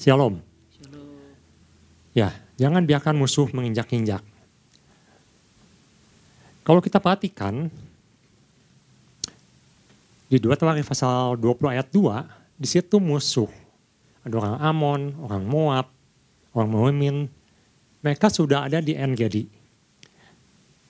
Shalom. 0.00 0.40
Ya, 2.16 2.32
jangan 2.56 2.88
biarkan 2.88 3.20
musuh 3.20 3.52
menginjak-injak. 3.52 4.24
Kalau 6.64 6.80
kita 6.80 6.96
perhatikan, 6.96 7.68
di 10.32 10.40
2 10.40 10.56
Tawarikh 10.56 10.88
pasal 10.88 11.36
20 11.36 11.76
ayat 11.76 11.92
2, 11.92 12.24
di 12.56 12.64
situ 12.64 12.96
musuh. 12.96 13.52
Ada 14.24 14.40
orang 14.40 14.56
Amon, 14.64 15.00
orang 15.20 15.44
Moab, 15.44 15.86
orang 16.56 16.70
Moamin. 16.72 17.16
Mereka 18.00 18.32
sudah 18.32 18.72
ada 18.72 18.80
di 18.80 18.96
Engedi. 18.96 19.44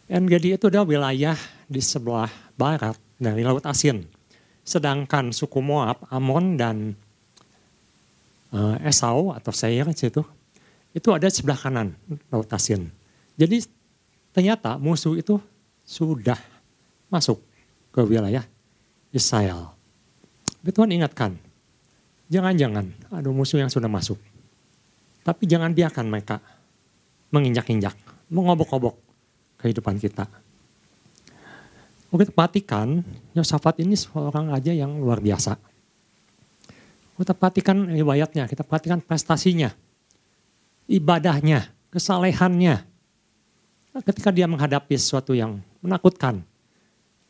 Engedi 0.07 0.55
itu 0.55 0.71
adalah 0.71 0.87
wilayah 0.87 1.35
di 1.67 1.83
sebelah 1.83 2.31
barat 2.55 2.95
dari 3.19 3.43
Laut 3.43 3.67
Asin. 3.67 4.07
Sedangkan 4.63 5.35
suku 5.35 5.59
Moab, 5.59 6.07
Amon, 6.15 6.55
dan 6.55 6.95
uh, 8.55 8.77
Esau 8.83 9.35
atau 9.35 9.53
Seir 9.55 9.87
situ, 9.95 10.23
itu 10.91 11.09
ada 11.11 11.27
di 11.27 11.35
sebelah 11.35 11.59
kanan 11.59 11.95
Laut 12.31 12.51
Asin. 12.51 12.91
Jadi 13.39 13.63
ternyata 14.35 14.77
musuh 14.77 15.17
itu 15.19 15.39
sudah 15.87 16.39
masuk 17.11 17.43
ke 17.91 18.01
wilayah 18.07 18.47
Israel. 19.11 19.75
Tapi 20.61 20.71
Tuhan 20.71 20.91
ingatkan, 20.93 21.35
jangan-jangan 22.31 22.87
ada 23.11 23.29
musuh 23.33 23.59
yang 23.59 23.73
sudah 23.73 23.91
masuk. 23.91 24.19
Tapi 25.25 25.49
jangan 25.49 25.75
biarkan 25.75 26.07
mereka 26.07 26.39
menginjak-injak, 27.31 27.95
mengobok-obok 28.31 28.99
kehidupan 29.63 29.99
kita. 30.01 30.27
Kita 32.11 32.33
perhatikan, 32.35 33.07
Yosafat 33.39 33.87
ini 33.87 33.95
seorang 33.95 34.51
raja 34.51 34.75
yang 34.75 34.99
luar 34.99 35.23
biasa. 35.23 35.55
Kita 37.21 37.37
perhatikan 37.37 37.85
riwayatnya, 37.85 38.49
kita 38.49 38.65
perhatikan 38.65 39.05
prestasinya, 39.05 39.69
ibadahnya, 40.89 41.69
kesalehannya. 41.93 42.81
Ketika 44.09 44.33
dia 44.33 44.49
menghadapi 44.49 44.97
sesuatu 44.97 45.37
yang 45.37 45.61
menakutkan, 45.85 46.41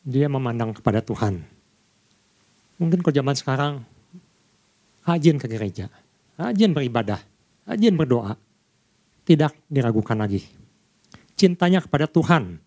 dia 0.07 0.31
memandang 0.31 0.71
kepada 0.71 1.03
Tuhan. 1.03 1.43
Mungkin 2.79 3.03
kalau 3.03 3.19
zaman 3.19 3.35
sekarang, 3.35 3.73
rajin 5.03 5.35
ke 5.35 5.51
gereja, 5.51 5.91
rajin 6.39 6.71
beribadah, 6.71 7.19
rajin 7.67 7.99
berdoa, 7.99 8.39
tidak 9.27 9.51
diragukan 9.67 10.15
lagi. 10.15 10.47
Cintanya 11.35 11.83
kepada 11.83 12.07
Tuhan, 12.07 12.63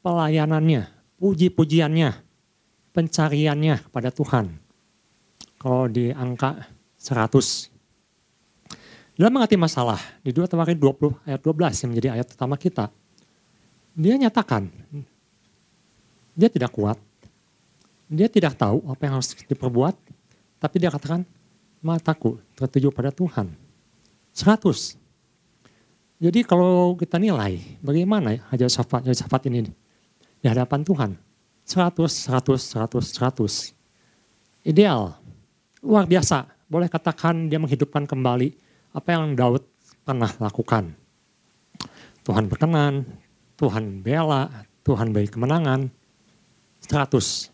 pelayanannya, 0.00 0.88
puji-pujiannya, 1.20 2.08
pencariannya 2.96 3.84
kepada 3.84 4.08
Tuhan. 4.08 4.63
Kalau 5.64 5.88
di 5.88 6.12
angka 6.12 6.68
100 7.00 7.72
dalam 9.14 9.30
mengerti 9.30 9.54
masalah, 9.54 10.02
di 10.26 10.34
2 10.34 10.42
Tawarin 10.50 10.74
20 10.74 11.22
ayat 11.22 11.38
12 11.38 11.80
yang 11.86 11.88
menjadi 11.94 12.08
ayat 12.18 12.26
utama 12.34 12.58
kita, 12.58 12.90
dia 13.94 14.18
nyatakan, 14.18 14.66
dia 16.34 16.50
tidak 16.50 16.74
kuat, 16.74 16.98
dia 18.10 18.26
tidak 18.26 18.58
tahu 18.58 18.82
apa 18.90 19.00
yang 19.06 19.14
harus 19.22 19.38
diperbuat, 19.46 19.94
tapi 20.58 20.76
dia 20.82 20.90
katakan, 20.90 21.22
mataku 21.78 22.42
tertuju 22.58 22.90
pada 22.90 23.14
Tuhan. 23.14 23.54
100. 24.34 24.98
Jadi 26.18 26.42
kalau 26.42 26.98
kita 26.98 27.14
nilai, 27.22 27.78
bagaimana 27.86 28.34
Hajar 28.50 28.66
Safat, 28.66 29.06
Hajar 29.06 29.30
Safat 29.30 29.46
ini 29.46 29.70
di 30.42 30.46
hadapan 30.50 30.82
Tuhan? 30.82 31.14
100, 31.62 32.10
100, 32.10 32.58
100, 32.66 33.14
100. 33.14 33.78
Ideal, 34.66 35.14
luar 35.84 36.08
biasa. 36.08 36.48
Boleh 36.64 36.88
katakan 36.88 37.52
dia 37.52 37.60
menghidupkan 37.60 38.08
kembali 38.08 38.56
apa 38.96 39.08
yang 39.12 39.36
Daud 39.36 39.60
pernah 40.02 40.32
lakukan. 40.40 40.96
Tuhan 42.24 42.48
berkenan, 42.48 43.04
Tuhan 43.60 44.00
bela, 44.00 44.48
Tuhan 44.80 45.12
beri 45.12 45.28
kemenangan, 45.28 45.92
100. 46.88 47.52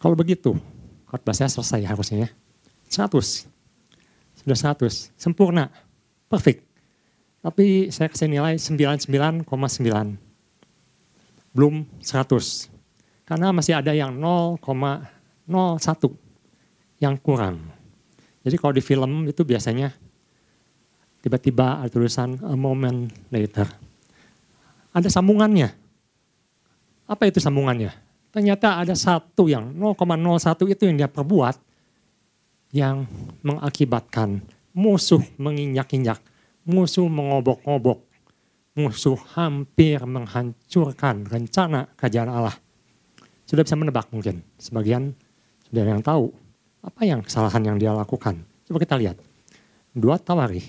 Kalau 0.00 0.16
begitu, 0.16 0.56
khotbahnya 1.04 1.52
selesai 1.52 1.84
harusnya 1.84 2.24
ya. 2.24 2.32
100. 2.88 3.44
Sudah 4.40 4.56
100, 4.56 5.12
sempurna, 5.20 5.68
perfect. 6.32 6.64
Tapi 7.44 7.92
saya 7.92 8.08
kasih 8.08 8.32
nilai 8.32 8.56
99,9. 8.56 9.44
Belum 11.52 11.84
100. 12.00 12.72
Karena 13.28 13.52
masih 13.52 13.76
ada 13.76 13.92
yang 13.92 14.16
0,01 14.16 16.29
yang 17.00 17.16
kurang. 17.16 17.58
Jadi 18.44 18.56
kalau 18.60 18.72
di 18.76 18.84
film 18.84 19.26
itu 19.26 19.42
biasanya 19.42 19.92
tiba-tiba 21.24 21.80
ada 21.80 21.90
tulisan 21.90 22.36
a 22.44 22.56
moment 22.56 23.08
later. 23.32 23.68
Ada 24.92 25.08
sambungannya. 25.08 25.72
Apa 27.08 27.26
itu 27.26 27.40
sambungannya? 27.40 27.90
Ternyata 28.30 28.78
ada 28.78 28.94
satu 28.94 29.50
yang 29.50 29.74
0,01 29.74 30.70
itu 30.70 30.82
yang 30.86 30.96
dia 31.02 31.10
perbuat 31.10 31.58
yang 32.70 33.02
mengakibatkan 33.42 34.38
musuh 34.70 35.18
menginjak-injak, 35.34 36.22
musuh 36.62 37.10
mengobok-ngobok, 37.10 37.98
musuh 38.78 39.18
hampir 39.34 39.98
menghancurkan 40.06 41.26
rencana 41.26 41.90
kerajaan 41.98 42.30
Allah. 42.30 42.54
Sudah 43.50 43.66
bisa 43.66 43.74
menebak 43.74 44.06
mungkin, 44.14 44.46
sebagian 44.62 45.10
sudah 45.66 45.82
yang 45.82 46.02
tahu 46.06 46.30
apa 46.80 47.00
yang 47.04 47.20
kesalahan 47.20 47.62
yang 47.64 47.76
dia 47.76 47.92
lakukan? 47.92 48.40
Coba 48.64 48.78
kita 48.80 48.96
lihat. 48.96 49.16
Dua 49.92 50.16
Tawari, 50.16 50.64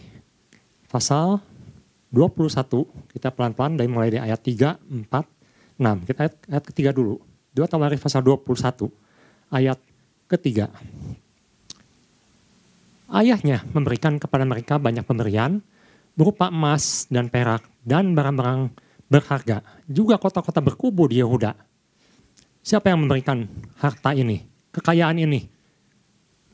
pasal 0.91 1.39
21, 2.11 2.83
kita 3.15 3.31
pelan-pelan 3.31 3.79
dari 3.79 3.87
mulai 3.87 4.11
dari 4.11 4.27
ayat 4.27 4.41
3, 4.43 5.07
4, 5.07 5.79
6. 5.79 6.07
Kita 6.07 6.19
ayat, 6.27 6.35
ayat 6.51 6.63
ketiga 6.67 6.91
dulu. 6.91 7.21
Dua 7.55 7.67
Tawari 7.69 7.95
pasal 7.95 8.25
21, 8.25 8.91
ayat 9.53 9.79
ketiga. 10.27 10.67
Ayahnya 13.11 13.63
memberikan 13.75 14.15
kepada 14.19 14.47
mereka 14.47 14.79
banyak 14.79 15.03
pemberian 15.03 15.59
berupa 16.15 16.47
emas 16.51 17.07
dan 17.11 17.27
perak 17.27 17.63
dan 17.83 18.15
barang-barang 18.15 18.71
berharga. 19.11 19.63
Juga 19.87 20.15
kota-kota 20.15 20.63
berkubu 20.63 21.07
di 21.11 21.19
Yehuda. 21.19 21.51
Siapa 22.63 22.91
yang 22.91 23.03
memberikan 23.03 23.47
harta 23.79 24.15
ini, 24.15 24.39
kekayaan 24.71 25.19
ini? 25.19 25.60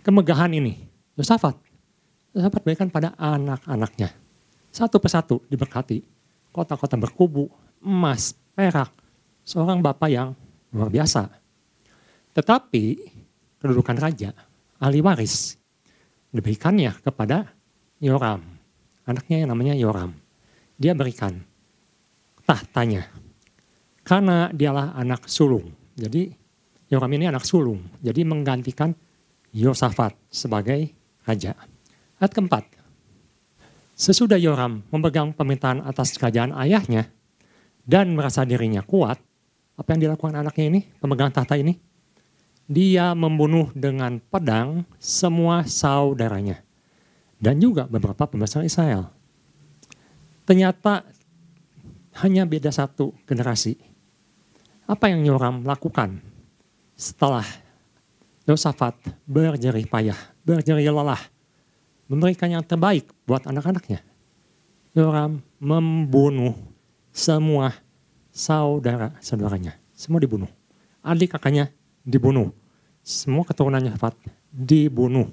Kemegahan 0.07 0.56
ini. 0.56 0.88
Yosafat. 1.19 1.59
Yosafat 2.31 2.63
berikan 2.63 2.88
pada 2.88 3.12
anak-anaknya. 3.19 4.16
Satu 4.72 5.03
persatu 5.03 5.44
diberkati. 5.51 6.00
Kota-kota 6.56 6.95
berkubu, 6.95 7.51
emas, 7.84 8.31
perak. 8.56 8.95
Seorang 9.44 9.84
bapak 9.84 10.07
yang 10.07 10.31
luar 10.72 10.88
biasa. 10.88 11.28
Tetapi 12.31 12.84
kedudukan 13.59 14.00
raja, 14.00 14.31
ahli 14.79 15.03
waris, 15.03 15.59
diberikannya 16.31 16.95
kepada 17.03 17.51
Yoram. 18.00 18.39
Anaknya 19.03 19.44
yang 19.44 19.50
namanya 19.51 19.75
Yoram. 19.75 20.16
Dia 20.79 20.95
berikan 20.95 21.41
tahtanya. 22.47 23.07
Karena 24.07 24.51
dialah 24.56 24.95
anak 24.95 25.28
sulung. 25.28 25.68
Jadi 25.97 26.31
Yoram 26.91 27.12
ini 27.12 27.28
anak 27.28 27.44
sulung. 27.44 27.84
Jadi 28.00 28.22
menggantikan 28.24 28.94
Yosafat 29.57 30.13
sebagai 30.29 30.94
raja. 31.25 31.57
Ayat 32.22 32.29
keempat. 32.29 32.63
Sesudah 33.97 34.38
Yoram 34.38 34.86
memegang 34.94 35.33
pemerintahan 35.33 35.81
atas 35.81 36.13
kerajaan 36.21 36.54
ayahnya 36.54 37.09
dan 37.81 38.13
merasa 38.13 38.45
dirinya 38.45 38.86
kuat, 38.86 39.18
apa 39.74 39.89
yang 39.98 40.06
dilakukan 40.06 40.38
anaknya 40.38 40.65
ini, 40.69 40.80
pemegang 41.01 41.33
tahta 41.33 41.57
ini? 41.57 41.74
Dia 42.69 43.18
membunuh 43.18 43.74
dengan 43.74 44.21
pedang 44.21 44.86
semua 45.01 45.65
saudaranya 45.65 46.62
dan 47.42 47.57
juga 47.57 47.89
beberapa 47.89 48.30
pembesar 48.30 48.62
Israel. 48.62 49.09
Ternyata 50.45 51.01
hanya 52.21 52.45
beda 52.45 52.69
satu 52.69 53.18
generasi. 53.25 53.74
Apa 54.86 55.09
yang 55.09 55.25
Yoram 55.25 55.65
lakukan 55.65 56.21
setelah 56.94 57.44
Yosafat 58.47 58.95
berjerih 59.27 59.83
payah, 59.91 60.15
berjerih 60.47 60.88
lelah, 60.88 61.19
memberikan 62.07 62.47
yang 62.47 62.63
terbaik 62.63 63.11
buat 63.27 63.44
anak-anaknya. 63.44 63.99
Yoram 64.95 65.44
membunuh 65.59 66.55
semua 67.11 67.75
saudara-saudaranya. 68.31 69.75
Semua 69.91 70.23
dibunuh. 70.23 70.47
Adik 71.03 71.35
kakaknya 71.35 71.67
dibunuh. 72.07 72.55
Semua 73.03 73.44
keturunan 73.44 73.83
Yosafat 73.83 74.15
dibunuh. 74.47 75.27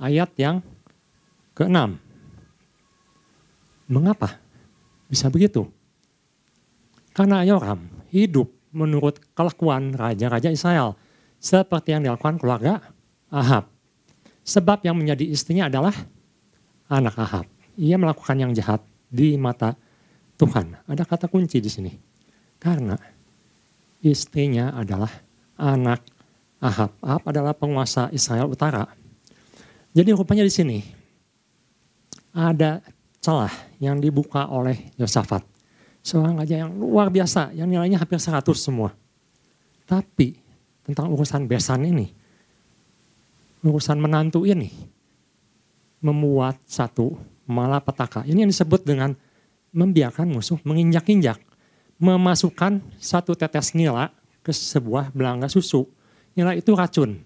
Ayat 0.00 0.32
yang 0.40 0.64
keenam. 1.52 2.00
Mengapa 3.92 4.40
bisa 5.06 5.28
begitu? 5.28 5.68
Karena 7.12 7.44
Yoram 7.44 7.84
hidup 8.08 8.48
menurut 8.72 9.20
kelakuan 9.36 9.92
raja-raja 9.92 10.48
Israel 10.48 10.96
seperti 11.46 11.94
yang 11.94 12.02
dilakukan 12.02 12.42
keluarga 12.42 12.82
Ahab. 13.30 13.70
Sebab 14.42 14.82
yang 14.82 14.98
menjadi 14.98 15.22
istrinya 15.30 15.70
adalah 15.70 15.94
anak 16.90 17.14
Ahab. 17.14 17.46
Ia 17.78 17.94
melakukan 17.94 18.34
yang 18.34 18.50
jahat 18.50 18.82
di 19.06 19.38
mata 19.38 19.78
Tuhan. 20.34 20.74
Ada 20.90 21.06
kata 21.06 21.30
kunci 21.30 21.62
di 21.62 21.70
sini. 21.70 21.92
Karena 22.58 22.98
istrinya 24.02 24.74
adalah 24.74 25.10
anak 25.54 26.02
Ahab. 26.58 26.98
Ahab 26.98 27.22
adalah 27.30 27.54
penguasa 27.54 28.10
Israel 28.10 28.50
Utara. 28.50 28.82
Jadi 29.94 30.10
rupanya 30.10 30.42
di 30.42 30.50
sini 30.50 30.78
ada 32.34 32.82
celah 33.22 33.54
yang 33.78 34.02
dibuka 34.02 34.50
oleh 34.50 34.90
Yosafat. 34.98 35.46
Seorang 36.02 36.38
raja 36.38 36.66
yang 36.66 36.70
luar 36.74 37.10
biasa, 37.10 37.50
yang 37.54 37.66
nilainya 37.66 37.98
hampir 37.98 38.22
100 38.22 38.46
semua. 38.54 38.94
Tapi 39.86 40.45
tentang 40.86 41.10
urusan 41.10 41.50
besan 41.50 41.82
ini, 41.82 42.14
urusan 43.66 43.98
menantu 43.98 44.46
ini, 44.46 44.70
membuat 45.98 46.62
satu 46.62 47.18
malapetaka. 47.50 48.22
Ini 48.22 48.46
yang 48.46 48.50
disebut 48.54 48.86
dengan 48.86 49.18
membiarkan 49.74 50.30
musuh 50.30 50.62
menginjak-injak. 50.62 51.42
Memasukkan 51.98 52.78
satu 53.02 53.34
tetes 53.34 53.74
nila 53.74 54.14
ke 54.46 54.54
sebuah 54.54 55.10
belangga 55.10 55.50
susu. 55.50 55.90
Nila 56.38 56.54
itu 56.54 56.70
racun. 56.76 57.18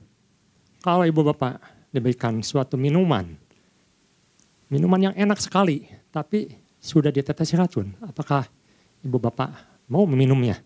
Kalau 0.80 1.04
ibu 1.04 1.20
bapak 1.20 1.60
diberikan 1.92 2.40
suatu 2.40 2.80
minuman, 2.80 3.36
minuman 4.72 5.12
yang 5.12 5.14
enak 5.18 5.36
sekali, 5.36 5.84
tapi 6.08 6.56
sudah 6.80 7.12
ditetesi 7.12 7.60
racun, 7.60 7.92
apakah 8.00 8.48
ibu 9.04 9.20
bapak 9.20 9.52
mau 9.90 10.08
meminumnya? 10.08 10.62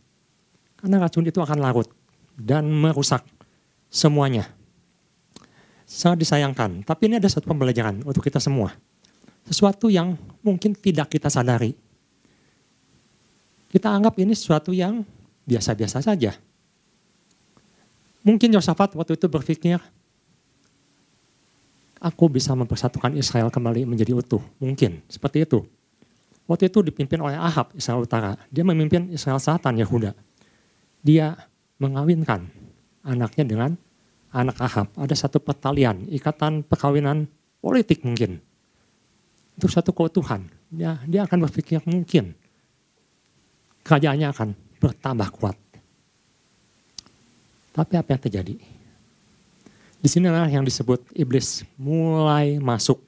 Karena 0.79 1.03
racun 1.03 1.27
itu 1.27 1.41
akan 1.41 1.59
larut 1.59 1.89
dan 2.35 2.67
merusak 2.69 3.23
semuanya. 3.91 4.51
Sangat 5.85 6.27
disayangkan, 6.27 6.83
tapi 6.83 7.07
ini 7.07 7.23
ada 7.23 7.31
satu 7.31 7.47
pembelajaran 7.47 8.03
untuk 8.03 8.25
kita 8.25 8.43
semua. 8.43 8.75
Sesuatu 9.47 9.93
yang 9.93 10.17
mungkin 10.41 10.73
tidak 10.75 11.13
kita 11.13 11.29
sadari. 11.29 11.77
Kita 13.69 13.93
anggap 13.93 14.17
ini 14.19 14.33
sesuatu 14.33 14.73
yang 14.73 15.05
biasa-biasa 15.45 16.01
saja. 16.01 16.35
Mungkin 18.25 18.57
Yosafat 18.57 18.97
waktu 18.97 19.21
itu 19.21 19.29
berpikir, 19.29 19.77
aku 22.01 22.25
bisa 22.33 22.57
mempersatukan 22.57 23.13
Israel 23.21 23.53
kembali 23.53 23.85
menjadi 23.85 24.17
utuh. 24.17 24.41
Mungkin 24.57 25.05
seperti 25.13 25.45
itu. 25.45 25.61
Waktu 26.45 26.69
itu 26.69 26.85
dipimpin 26.85 27.21
oleh 27.21 27.37
Ahab, 27.37 27.73
Israel 27.73 28.05
Utara. 28.05 28.37
Dia 28.53 28.65
memimpin 28.65 29.09
Israel 29.13 29.41
Selatan, 29.41 29.81
Yehuda. 29.81 30.13
Dia 31.01 31.37
mengawinkan 31.85 32.49
anaknya 33.05 33.45
dengan 33.45 33.71
anak 34.33 34.57
Ahab. 34.59 34.89
Ada 34.97 35.29
satu 35.29 35.39
pertalian, 35.39 36.09
ikatan 36.09 36.65
perkawinan 36.65 37.29
politik 37.61 38.01
mungkin. 38.03 38.41
Itu 39.55 39.69
satu 39.69 39.93
keutuhan. 39.93 40.49
Dia, 40.73 40.99
dia 41.07 41.23
akan 41.29 41.47
berpikir 41.47 41.85
mungkin 41.87 42.35
kerajaannya 43.85 44.29
akan 44.33 44.49
bertambah 44.81 45.29
kuat. 45.37 45.57
Tapi 47.75 47.95
apa 48.01 48.09
yang 48.17 48.23
terjadi? 48.25 48.57
Di 50.05 50.09
sinilah 50.09 50.49
yang 50.49 50.65
disebut 50.65 51.05
iblis 51.17 51.65
mulai 51.77 52.61
masuk 52.61 53.01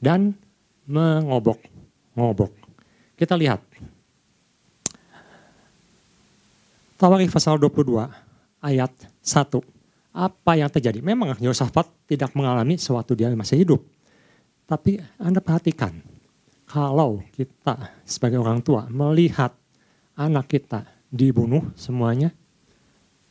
dan 0.00 0.32
mengobok-ngobok. 0.88 2.52
Kita 3.16 3.36
lihat. 3.36 3.60
Tawarikh 7.00 7.32
pasal 7.32 7.56
22 7.56 7.96
ayat 8.60 8.92
1. 9.24 9.56
Apa 10.12 10.52
yang 10.60 10.68
terjadi? 10.68 11.00
Memang 11.00 11.32
Yosafat 11.40 11.88
tidak 12.04 12.36
mengalami 12.36 12.76
sewaktu 12.76 13.16
dia 13.16 13.32
masih 13.32 13.64
hidup. 13.64 13.80
Tapi 14.68 15.00
Anda 15.16 15.40
perhatikan, 15.40 15.96
kalau 16.68 17.24
kita 17.32 17.88
sebagai 18.04 18.36
orang 18.36 18.60
tua 18.60 18.84
melihat 18.92 19.56
anak 20.12 20.52
kita 20.52 20.84
dibunuh 21.08 21.72
semuanya, 21.72 22.36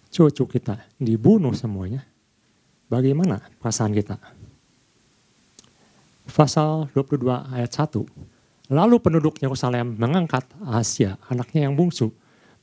cucu 0.09 0.49
kita 0.49 0.81
dibunuh 0.97 1.53
semuanya, 1.53 2.09
Bagaimana 2.89 3.37
perasaan 3.61 3.93
kita? 3.93 4.17
Pasal 6.25 6.89
22 6.97 7.53
ayat 7.53 7.69
1. 7.69 8.01
Lalu 8.73 8.97
penduduk 8.97 9.37
Yerusalem 9.37 9.93
mengangkat 9.93 10.49
Asia, 10.65 11.21
anaknya 11.29 11.69
yang 11.69 11.77
bungsu, 11.77 12.09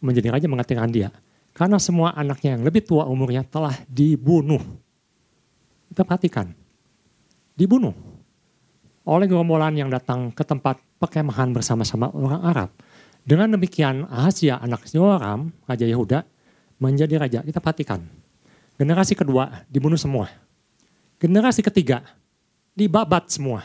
menjadi 0.01 0.33
raja 0.33 0.47
mengatakan 0.47 0.91
dia. 0.91 1.13
Karena 1.57 1.81
semua 1.81 2.13
anaknya 2.13 2.57
yang 2.59 2.63
lebih 2.69 2.85
tua 2.85 3.09
umurnya 3.09 3.41
telah 3.47 3.73
dibunuh. 3.89 4.61
Kita 5.89 6.05
perhatikan. 6.05 6.53
Dibunuh. 7.57 7.97
Oleh 9.09 9.25
gerombolan 9.25 9.73
yang 9.73 9.89
datang 9.89 10.29
ke 10.35 10.45
tempat 10.45 10.77
perkemahan 11.01 11.57
bersama-sama 11.57 12.13
orang 12.13 12.43
Arab. 12.45 12.71
Dengan 13.27 13.57
demikian 13.57 14.05
Asia 14.07 14.61
anak 14.61 14.85
Yoram, 14.93 15.51
Raja 15.65 15.89
Yehuda, 15.89 16.23
menjadi 16.77 17.17
raja. 17.17 17.41
Kita 17.41 17.59
perhatikan 17.59 18.05
Generasi 18.77 19.17
kedua 19.17 19.65
dibunuh 19.73 19.97
semua. 19.97 20.29
Generasi 21.17 21.65
ketiga 21.65 22.05
dibabat 22.77 23.33
semua. 23.33 23.65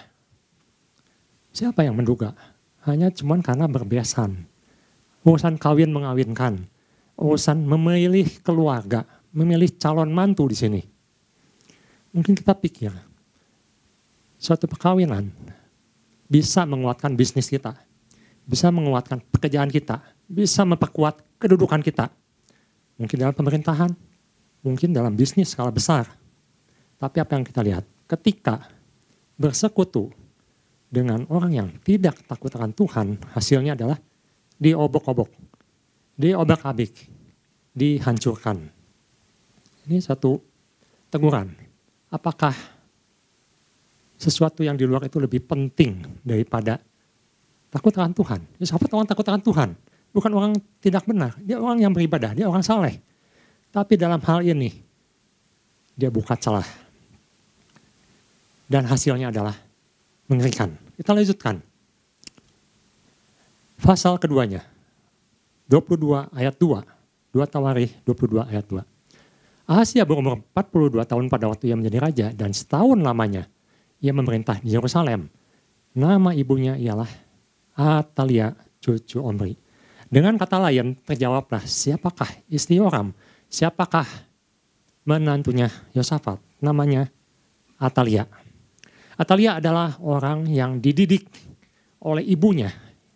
Siapa 1.51 1.83
yang 1.83 1.99
menduga? 1.99 2.31
Hanya 2.87 3.11
cuman 3.11 3.43
karena 3.43 3.67
berbesan. 3.67 4.47
Urusan 5.21 5.57
kawin 5.61 5.93
mengawinkan. 5.93 6.65
Urusan 7.17 7.61
memilih 7.61 8.25
keluarga, 8.41 9.05
memilih 9.29 9.69
calon 9.77 10.09
mantu 10.09 10.49
di 10.49 10.57
sini. 10.57 10.81
Mungkin 12.11 12.33
kita 12.35 12.57
pikir, 12.57 12.91
suatu 14.41 14.65
perkawinan 14.65 15.29
bisa 16.25 16.65
menguatkan 16.65 17.13
bisnis 17.13 17.47
kita, 17.47 17.77
bisa 18.43 18.73
menguatkan 18.73 19.21
pekerjaan 19.31 19.69
kita, 19.69 20.01
bisa 20.25 20.65
memperkuat 20.65 21.39
kedudukan 21.39 21.79
kita. 21.85 22.09
Mungkin 22.97 23.17
dalam 23.21 23.35
pemerintahan, 23.37 23.91
mungkin 24.65 24.89
dalam 24.91 25.13
bisnis 25.13 25.53
skala 25.53 25.69
besar. 25.69 26.09
Tapi 26.97 27.17
apa 27.21 27.31
yang 27.37 27.45
kita 27.45 27.61
lihat? 27.61 27.85
Ketika 28.09 28.65
bersekutu 29.37 30.11
dengan 30.91 31.23
orang 31.31 31.51
yang 31.55 31.69
tidak 31.81 32.19
takut 32.27 32.51
akan 32.51 32.75
Tuhan, 32.75 33.07
hasilnya 33.31 33.77
adalah 33.77 33.97
diobok-obok, 34.61 35.33
diobak-abik, 36.13 36.93
dihancurkan. 37.73 38.61
Ini 39.89 39.97
satu 39.97 40.37
teguran. 41.09 41.49
Apakah 42.13 42.53
sesuatu 44.21 44.61
yang 44.61 44.77
di 44.77 44.85
luar 44.85 45.09
itu 45.09 45.17
lebih 45.17 45.41
penting 45.41 46.05
daripada 46.21 46.77
takut 47.73 47.89
akan 47.97 48.13
Tuhan? 48.13 48.39
Ya, 48.61 48.69
sahabat 48.69 48.93
orang 48.93 49.09
takut 49.09 49.25
akan 49.25 49.41
Tuhan. 49.41 49.69
Bukan 50.13 50.31
orang 50.37 50.53
tidak 50.77 51.09
benar. 51.09 51.33
Dia 51.41 51.57
orang 51.57 51.81
yang 51.81 51.89
beribadah, 51.95 52.37
dia 52.37 52.45
orang 52.45 52.61
saleh. 52.61 53.01
Tapi 53.71 53.95
dalam 53.95 54.19
hal 54.21 54.45
ini, 54.45 54.69
dia 55.95 56.11
buka 56.11 56.35
celah. 56.35 56.67
Dan 58.67 58.85
hasilnya 58.87 59.31
adalah 59.31 59.55
mengerikan. 60.27 60.75
Kita 60.99 61.15
lanjutkan. 61.15 61.70
Pasal 63.81 64.21
keduanya, 64.21 64.61
22 65.65 66.29
ayat 66.37 66.55
2. 66.55 66.85
2 67.33 67.47
Tawarikh 67.49 67.91
22 68.05 68.45
ayat 68.45 68.65
2. 68.69 68.85
Ahasia 69.65 70.03
berumur 70.05 70.43
42 70.53 71.01
tahun 71.07 71.25
pada 71.31 71.49
waktu 71.49 71.71
ia 71.71 71.75
menjadi 71.79 71.97
raja 71.97 72.27
dan 72.35 72.53
setahun 72.53 72.99
lamanya 73.01 73.49
ia 73.97 74.13
memerintah 74.13 74.61
di 74.61 74.75
Yerusalem. 74.75 75.31
Nama 75.97 76.31
ibunya 76.35 76.75
ialah 76.75 77.07
Atalia 77.73 78.53
cucu 78.83 79.23
Omri. 79.23 79.55
Dengan 80.11 80.35
kata 80.35 80.59
lain 80.59 80.99
terjawablah 81.07 81.63
siapakah 81.63 82.27
istri 82.51 82.83
Yoram 82.83 83.15
Siapakah 83.51 84.07
menantunya 85.03 85.67
Yosafat? 85.91 86.39
Namanya 86.63 87.11
Atalia. 87.75 88.23
Atalia 89.19 89.59
adalah 89.59 89.99
orang 89.99 90.47
yang 90.47 90.79
dididik 90.79 91.27
oleh 91.99 92.23
ibunya. 92.23 92.71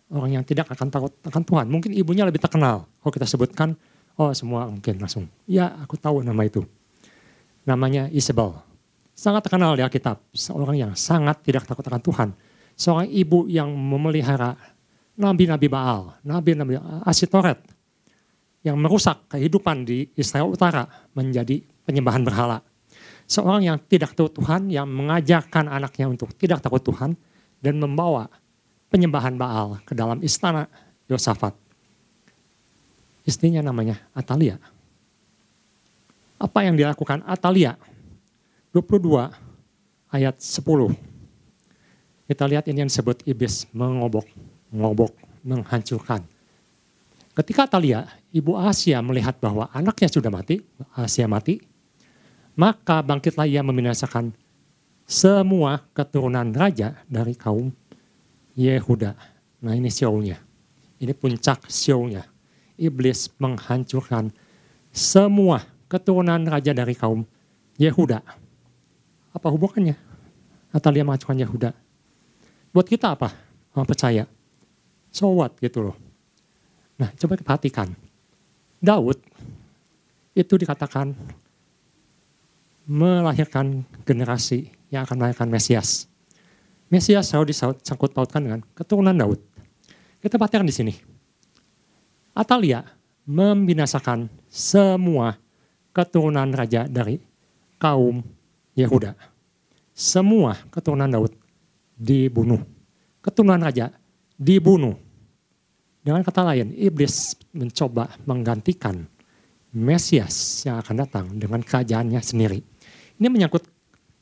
Orang 0.06 0.30
yang 0.30 0.44
tidak 0.46 0.70
akan 0.70 0.86
takut 0.86 1.12
akan 1.26 1.42
Tuhan. 1.42 1.66
Mungkin 1.66 1.90
ibunya 1.90 2.22
lebih 2.22 2.38
terkenal. 2.38 2.86
Kalau 3.02 3.12
kita 3.12 3.26
sebutkan, 3.26 3.74
oh 4.14 4.30
semua 4.30 4.70
mungkin 4.70 5.02
langsung. 5.02 5.26
Ya 5.50 5.74
aku 5.82 5.98
tahu 5.98 6.22
nama 6.22 6.46
itu. 6.46 6.62
Namanya 7.66 8.06
Isabel. 8.14 8.54
Sangat 9.16 9.42
terkenal 9.48 9.74
di 9.74 9.82
Alkitab. 9.82 10.22
Seorang 10.30 10.76
yang 10.78 10.92
sangat 10.94 11.42
tidak 11.42 11.66
takut 11.66 11.82
akan 11.82 11.98
Tuhan. 11.98 12.28
Seorang 12.78 13.10
ibu 13.10 13.50
yang 13.50 13.72
memelihara 13.72 14.54
nabi-nabi 15.16 15.66
Baal, 15.66 16.12
nabi-nabi 16.22 16.76
Asitoret, 17.08 17.58
yang 18.62 18.76
merusak 18.76 19.26
kehidupan 19.32 19.88
di 19.88 20.06
Israel 20.14 20.52
Utara 20.52 20.84
menjadi 21.16 21.64
penyembahan 21.88 22.22
berhala. 22.22 22.60
Seorang 23.26 23.66
yang 23.66 23.78
tidak 23.90 24.14
tahu 24.14 24.30
Tuhan, 24.30 24.70
yang 24.70 24.86
mengajarkan 24.86 25.66
anaknya 25.66 26.06
untuk 26.06 26.30
tidak 26.38 26.62
takut 26.62 26.84
Tuhan, 26.84 27.18
dan 27.58 27.74
membawa 27.80 28.30
penyembahan 28.90 29.34
Baal 29.34 29.82
ke 29.82 29.92
dalam 29.92 30.22
istana 30.22 30.70
Yosafat. 31.10 31.54
Istrinya 33.26 33.62
namanya 33.62 33.98
Atalia. 34.14 34.58
Apa 36.38 36.62
yang 36.62 36.78
dilakukan 36.78 37.26
Atalia? 37.26 37.74
22 38.70 39.32
ayat 40.12 40.36
10. 40.38 40.94
Kita 42.26 42.44
lihat 42.46 42.64
ini 42.68 42.84
yang 42.84 42.90
disebut 42.90 43.22
iblis 43.24 43.66
mengobok, 43.70 44.26
mengobok, 44.70 45.14
menghancurkan. 45.46 46.26
Ketika 47.36 47.68
Atalia, 47.68 48.08
ibu 48.32 48.56
Asia 48.56 48.98
melihat 49.00 49.36
bahwa 49.38 49.68
anaknya 49.70 50.08
sudah 50.08 50.32
mati, 50.32 50.60
Asia 50.96 51.28
mati, 51.28 51.62
maka 52.56 53.04
bangkitlah 53.04 53.46
ia 53.46 53.60
membinasakan 53.60 54.32
semua 55.06 55.86
keturunan 55.94 56.50
raja 56.50 56.98
dari 57.06 57.36
kaum 57.38 57.70
Yehuda. 58.56 59.12
Nah 59.60 59.72
ini 59.76 59.92
show-nya. 59.92 60.40
Ini 60.96 61.12
puncak 61.12 61.68
show-nya. 61.68 62.24
Iblis 62.80 63.32
menghancurkan 63.36 64.32
semua 64.92 65.64
keturunan 65.92 66.40
raja 66.48 66.72
dari 66.72 66.96
kaum 66.96 67.28
Yehuda. 67.76 68.24
Apa 69.36 69.48
hubungannya? 69.52 69.96
Atalia 70.72 71.04
menghancurkan 71.04 71.36
Yehuda. 71.36 71.70
Buat 72.72 72.88
kita 72.88 73.12
apa? 73.12 73.32
Orang 73.76 73.88
percaya. 73.88 74.24
So 75.12 75.36
what 75.36 75.56
gitu 75.60 75.92
loh. 75.92 75.96
Nah 76.96 77.12
coba 77.12 77.36
perhatikan. 77.36 77.92
Daud 78.80 79.20
itu 80.36 80.54
dikatakan 80.56 81.16
melahirkan 82.84 83.84
generasi 84.04 84.68
yang 84.92 85.04
akan 85.04 85.16
melahirkan 85.20 85.48
Mesias. 85.48 86.08
Mesias 86.86 87.26
selalu 87.26 87.50
disangkut 87.50 88.14
pautkan 88.14 88.46
dengan 88.46 88.60
keturunan 88.78 89.14
Daud. 89.14 89.42
Kita 90.22 90.38
perhatikan 90.38 90.66
di 90.66 90.74
sini. 90.74 90.94
Atalia 92.30 92.86
membinasakan 93.26 94.30
semua 94.46 95.34
keturunan 95.90 96.46
raja 96.54 96.86
dari 96.86 97.18
kaum 97.80 98.22
Yehuda. 98.78 99.18
Semua 99.90 100.54
keturunan 100.70 101.10
Daud 101.10 101.34
dibunuh. 101.98 102.62
Keturunan 103.18 103.58
raja 103.58 103.90
dibunuh. 104.38 104.94
Dengan 106.06 106.22
kata 106.22 106.46
lain, 106.46 106.70
iblis 106.78 107.34
mencoba 107.50 108.14
menggantikan 108.28 109.10
Mesias 109.74 110.62
yang 110.64 110.78
akan 110.80 110.96
datang 111.02 111.26
dengan 111.34 111.60
kerajaannya 111.60 112.22
sendiri. 112.22 112.62
Ini 113.18 113.26
menyangkut 113.26 113.66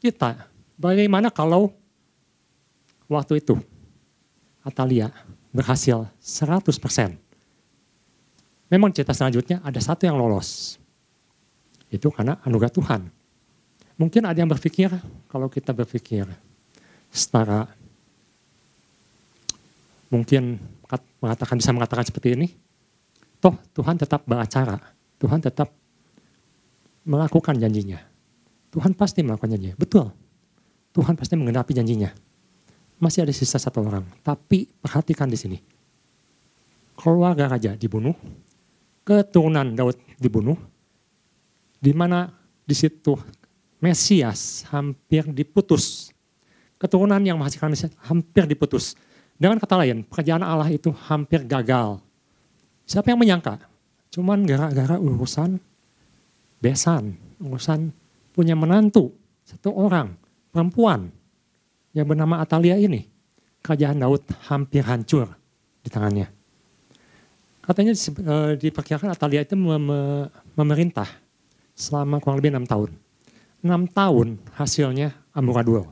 kita. 0.00 0.50
Bagaimana 0.74 1.30
kalau 1.30 1.70
waktu 3.08 3.40
itu 3.40 3.58
Atalia 4.64 5.12
berhasil 5.52 6.08
100%. 6.18 7.14
Memang 8.72 8.90
cerita 8.90 9.12
selanjutnya 9.12 9.60
ada 9.60 9.78
satu 9.78 10.08
yang 10.08 10.16
lolos. 10.16 10.80
Itu 11.92 12.10
karena 12.10 12.40
anugerah 12.42 12.72
Tuhan. 12.72 13.06
Mungkin 13.94 14.26
ada 14.26 14.34
yang 14.34 14.50
berpikir, 14.50 14.90
kalau 15.30 15.46
kita 15.46 15.70
berpikir 15.70 16.26
setara, 17.14 17.70
mungkin 20.10 20.58
mengatakan 21.22 21.56
bisa 21.62 21.70
mengatakan 21.70 22.02
seperti 22.02 22.34
ini, 22.34 22.50
toh 23.38 23.54
Tuhan 23.70 23.94
tetap 23.94 24.26
beracara, 24.26 24.82
Tuhan 25.22 25.38
tetap 25.38 25.70
melakukan 27.06 27.54
janjinya. 27.54 28.02
Tuhan 28.74 28.90
pasti 28.98 29.22
melakukan 29.22 29.54
janjinya, 29.54 29.78
betul. 29.78 30.10
Tuhan 30.90 31.14
pasti 31.14 31.38
menggenapi 31.38 31.70
janjinya. 31.70 32.10
Masih 32.98 33.26
ada 33.26 33.34
sisa 33.34 33.58
satu 33.58 33.82
orang, 33.82 34.06
tapi 34.22 34.70
perhatikan 34.80 35.26
di 35.26 35.36
sini. 35.38 35.58
Keluarga 36.94 37.50
raja 37.50 37.74
dibunuh, 37.74 38.14
keturunan 39.02 39.74
Daud 39.74 39.98
dibunuh, 40.16 40.56
di 41.82 41.90
mana 41.90 42.30
di 42.64 42.72
situ 42.72 43.18
Mesias 43.82 44.64
hampir 44.72 45.28
diputus. 45.28 46.14
Keturunan 46.80 47.20
yang 47.20 47.36
menghasilkan 47.36 47.74
Mesias 47.74 47.92
hampir 48.08 48.48
diputus. 48.48 48.96
Dengan 49.36 49.58
kata 49.60 49.76
lain, 49.82 50.06
pekerjaan 50.06 50.40
Allah 50.40 50.70
itu 50.70 50.94
hampir 51.10 51.42
gagal. 51.44 52.00
Siapa 52.86 53.12
yang 53.12 53.20
menyangka? 53.20 53.60
Cuman 54.14 54.46
gara-gara 54.46 54.96
urusan 54.96 55.58
besan, 56.62 57.18
urusan 57.42 57.90
punya 58.32 58.54
menantu, 58.54 59.12
satu 59.44 59.74
orang, 59.74 60.16
perempuan 60.54 61.12
yang 61.94 62.04
bernama 62.04 62.42
Atalia 62.42 62.76
ini. 62.76 63.06
Kerajaan 63.64 64.02
Daud 64.02 64.28
hampir 64.50 64.84
hancur 64.84 65.30
di 65.80 65.88
tangannya. 65.88 66.28
Katanya 67.64 67.96
uh, 67.96 68.52
diperkirakan 68.60 69.08
Atalia 69.08 69.40
itu 69.40 69.56
mem 69.56 69.88
memerintah 70.52 71.08
selama 71.72 72.20
kurang 72.20 72.44
lebih 72.44 72.52
enam 72.52 72.68
tahun. 72.68 72.92
Enam 73.64 73.88
tahun 73.88 74.36
hasilnya 74.52 75.16
amburadul. 75.32 75.88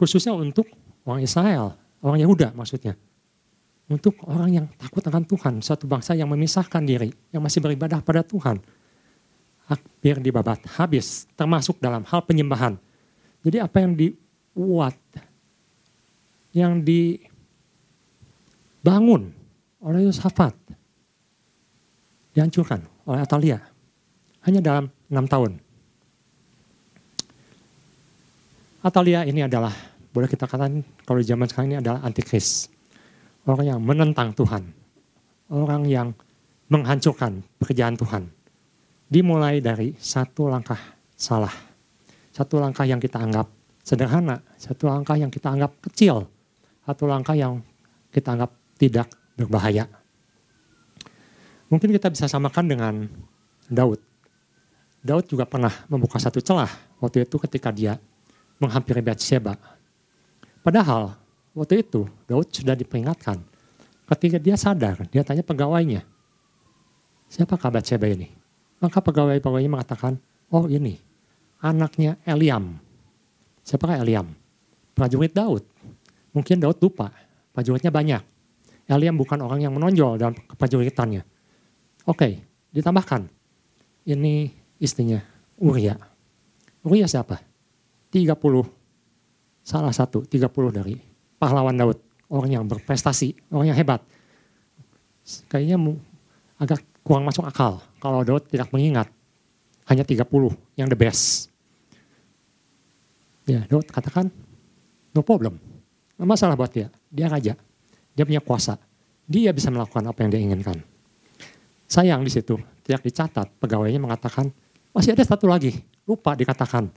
Khususnya 0.00 0.32
untuk 0.32 0.64
orang 1.04 1.20
Israel, 1.20 1.76
orang 2.00 2.24
Yehuda 2.24 2.56
maksudnya. 2.56 2.96
Untuk 3.90 4.16
orang 4.24 4.50
yang 4.54 4.66
takut 4.78 5.02
akan 5.02 5.26
Tuhan, 5.26 5.54
satu 5.60 5.84
bangsa 5.84 6.14
yang 6.14 6.30
memisahkan 6.30 6.80
diri, 6.86 7.10
yang 7.34 7.42
masih 7.42 7.60
beribadah 7.60 7.98
pada 8.00 8.22
Tuhan. 8.22 8.62
Hampir 9.66 10.22
dibabat, 10.22 10.62
habis, 10.78 11.26
termasuk 11.34 11.76
dalam 11.82 12.06
hal 12.06 12.22
penyembahan. 12.22 12.78
Jadi 13.42 13.58
apa 13.58 13.82
yang 13.82 13.92
dibuat, 14.54 14.98
yang 16.50 16.82
dibangun 16.82 17.22
oleh 19.80 20.04
Yosafat. 20.10 20.52
Dihancurkan 22.30 22.84
oleh 23.06 23.20
Atalia. 23.22 23.58
Hanya 24.46 24.62
dalam 24.62 24.86
enam 25.10 25.26
tahun. 25.26 25.58
Atalia 28.80 29.28
ini 29.28 29.44
adalah, 29.44 29.74
boleh 30.14 30.28
kita 30.30 30.46
katakan 30.48 30.80
kalau 31.04 31.20
di 31.20 31.26
zaman 31.26 31.44
sekarang 31.50 31.68
ini 31.74 31.78
adalah 31.82 32.00
antikris. 32.06 32.70
Orang 33.44 33.66
yang 33.66 33.80
menentang 33.82 34.32
Tuhan. 34.32 34.62
Orang 35.50 35.84
yang 35.90 36.14
menghancurkan 36.70 37.42
pekerjaan 37.58 37.98
Tuhan. 37.98 38.30
Dimulai 39.10 39.58
dari 39.58 39.92
satu 39.98 40.46
langkah 40.46 40.78
salah. 41.18 41.52
Satu 42.30 42.62
langkah 42.62 42.86
yang 42.86 43.02
kita 43.02 43.18
anggap 43.18 43.59
sederhana. 43.84 44.40
Satu 44.56 44.88
langkah 44.88 45.16
yang 45.16 45.32
kita 45.32 45.52
anggap 45.52 45.76
kecil. 45.90 46.28
Satu 46.84 47.04
langkah 47.06 47.36
yang 47.36 47.60
kita 48.10 48.34
anggap 48.34 48.50
tidak 48.80 49.06
berbahaya. 49.36 49.86
Mungkin 51.70 51.94
kita 51.94 52.10
bisa 52.10 52.26
samakan 52.26 52.66
dengan 52.66 52.94
Daud. 53.70 54.02
Daud 55.00 55.24
juga 55.30 55.46
pernah 55.46 55.72
membuka 55.86 56.20
satu 56.20 56.42
celah 56.42 56.68
waktu 57.00 57.24
itu 57.24 57.36
ketika 57.40 57.70
dia 57.72 57.96
menghampiri 58.60 59.00
Bathsheba. 59.00 59.56
Padahal 60.60 61.16
waktu 61.56 61.80
itu 61.80 62.04
Daud 62.28 62.52
sudah 62.52 62.76
diperingatkan. 62.76 63.40
Ketika 64.10 64.42
dia 64.42 64.58
sadar, 64.58 65.06
dia 65.08 65.22
tanya 65.22 65.46
pegawainya, 65.46 66.02
siapakah 67.30 67.70
Bathsheba 67.78 68.10
ini? 68.10 68.26
Maka 68.82 68.98
pegawai-pegawainya 68.98 69.70
mengatakan, 69.70 70.18
oh 70.50 70.66
ini 70.66 70.98
anaknya 71.62 72.18
Eliam. 72.26 72.74
Siapakah 73.64 74.00
Eliam? 74.02 74.28
Prajurit 74.96 75.32
Daud. 75.32 75.64
Mungkin 76.30 76.62
Daud 76.62 76.78
lupa, 76.78 77.10
prajuritnya 77.54 77.90
banyak. 77.90 78.22
Eliam 78.90 79.14
bukan 79.14 79.38
orang 79.42 79.62
yang 79.62 79.72
menonjol 79.74 80.18
dalam 80.18 80.34
keprajuritannya. 80.34 81.22
Oke, 82.06 82.42
ditambahkan. 82.74 83.26
Ini 84.06 84.50
istrinya 84.82 85.22
Uria. 85.60 85.94
Uria 86.82 87.06
siapa? 87.06 87.38
30, 88.10 88.34
salah 89.62 89.94
satu, 89.94 90.26
30 90.26 90.50
dari 90.74 90.98
pahlawan 91.38 91.76
Daud. 91.76 91.98
Orang 92.30 92.50
yang 92.50 92.64
berprestasi, 92.66 93.50
orang 93.50 93.74
yang 93.74 93.78
hebat. 93.78 94.02
Kayaknya 95.50 95.98
agak 96.58 96.82
kurang 97.02 97.26
masuk 97.26 97.42
akal 97.42 97.82
kalau 97.98 98.22
Daud 98.22 98.46
tidak 98.46 98.70
mengingat. 98.70 99.10
Hanya 99.90 100.06
30 100.06 100.30
yang 100.78 100.86
the 100.86 100.94
best. 100.94 101.49
Ya, 103.50 103.66
Daud 103.66 103.90
katakan, 103.90 104.30
no 105.10 105.26
problem. 105.26 105.58
Masalah 106.14 106.54
buat 106.54 106.70
dia, 106.70 106.86
dia 107.10 107.26
raja 107.26 107.58
dia 108.14 108.24
punya 108.26 108.42
kuasa. 108.42 108.76
Dia 109.30 109.54
bisa 109.54 109.70
melakukan 109.70 110.04
apa 110.10 110.18
yang 110.20 110.28
dia 110.28 110.40
inginkan. 110.42 110.78
Sayang 111.88 112.20
di 112.20 112.30
situ, 112.30 112.58
tidak 112.84 113.00
dicatat, 113.06 113.48
pegawainya 113.56 113.96
mengatakan, 113.96 114.50
masih 114.92 115.14
ada 115.14 115.24
satu 115.24 115.46
lagi, 115.46 115.80
lupa 116.06 116.34
dikatakan. 116.34 116.90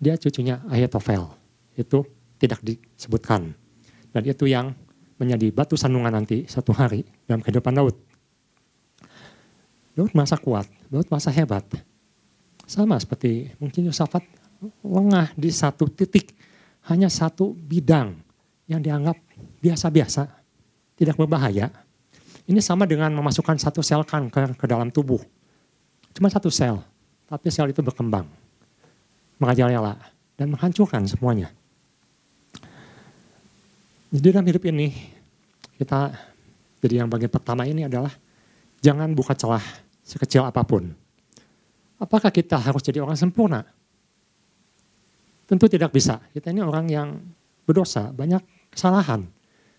Dia 0.00 0.16
cucunya 0.16 0.62
Ayatofel, 0.70 1.28
itu 1.76 2.08
tidak 2.38 2.64
disebutkan. 2.64 3.52
Dan 4.14 4.22
itu 4.24 4.48
yang 4.48 4.72
menjadi 5.20 5.52
batu 5.52 5.74
sandungan 5.76 6.12
nanti 6.12 6.48
satu 6.48 6.72
hari 6.72 7.04
dalam 7.28 7.44
kehidupan 7.44 7.76
Daud. 7.76 7.96
Daud 9.96 10.12
masa 10.16 10.40
kuat, 10.40 10.68
Daud 10.88 11.08
masa 11.12 11.28
hebat. 11.32 11.64
Sama 12.64 12.98
seperti 12.98 13.52
mungkin 13.60 13.88
Yosafat 13.88 14.24
lengah 14.82 15.32
di 15.36 15.50
satu 15.52 15.88
titik, 15.90 16.32
hanya 16.88 17.10
satu 17.10 17.52
bidang 17.52 18.16
yang 18.66 18.80
dianggap 18.82 19.18
biasa-biasa, 19.62 20.26
tidak 20.96 21.16
berbahaya. 21.18 21.70
Ini 22.46 22.62
sama 22.62 22.86
dengan 22.86 23.10
memasukkan 23.10 23.58
satu 23.58 23.82
sel 23.82 24.06
kanker 24.06 24.54
ke 24.54 24.66
dalam 24.70 24.90
tubuh. 24.94 25.18
Cuma 26.14 26.30
satu 26.30 26.46
sel, 26.46 26.78
tapi 27.26 27.50
sel 27.50 27.74
itu 27.74 27.82
berkembang. 27.82 28.26
Merajalela. 29.36 30.16
dan 30.36 30.52
menghancurkan 30.52 31.00
semuanya. 31.08 31.48
Jadi 34.12 34.28
dalam 34.36 34.44
hidup 34.44 34.68
ini 34.68 34.92
kita 35.80 36.12
jadi 36.84 37.00
yang 37.00 37.08
bagian 37.08 37.32
pertama 37.32 37.64
ini 37.64 37.88
adalah 37.88 38.12
jangan 38.84 39.10
buka 39.16 39.32
celah 39.32 39.64
sekecil 40.04 40.44
apa 40.44 40.60
pun. 40.62 40.92
Apakah 41.96 42.28
kita 42.28 42.60
harus 42.60 42.84
jadi 42.84 43.00
orang 43.00 43.16
sempurna? 43.16 43.64
Tentu 45.46 45.70
tidak 45.70 45.94
bisa. 45.94 46.18
Kita 46.34 46.50
ini 46.50 46.60
orang 46.60 46.90
yang 46.90 47.08
berdosa, 47.62 48.10
banyak 48.10 48.42
kesalahan. 48.74 49.26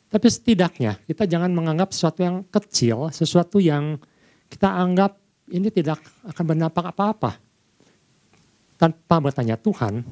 Tapi 0.07 0.27
setidaknya 0.31 1.03
kita 1.03 1.27
jangan 1.27 1.51
menganggap 1.51 1.91
sesuatu 1.91 2.23
yang 2.23 2.47
kecil, 2.47 3.11
sesuatu 3.11 3.59
yang 3.59 3.99
kita 4.47 4.71
anggap 4.71 5.19
ini 5.51 5.67
tidak 5.67 5.99
akan 6.23 6.43
berdampak 6.47 6.95
apa-apa. 6.95 7.35
Tanpa 8.79 9.15
bertanya 9.19 9.59
Tuhan, 9.59 10.05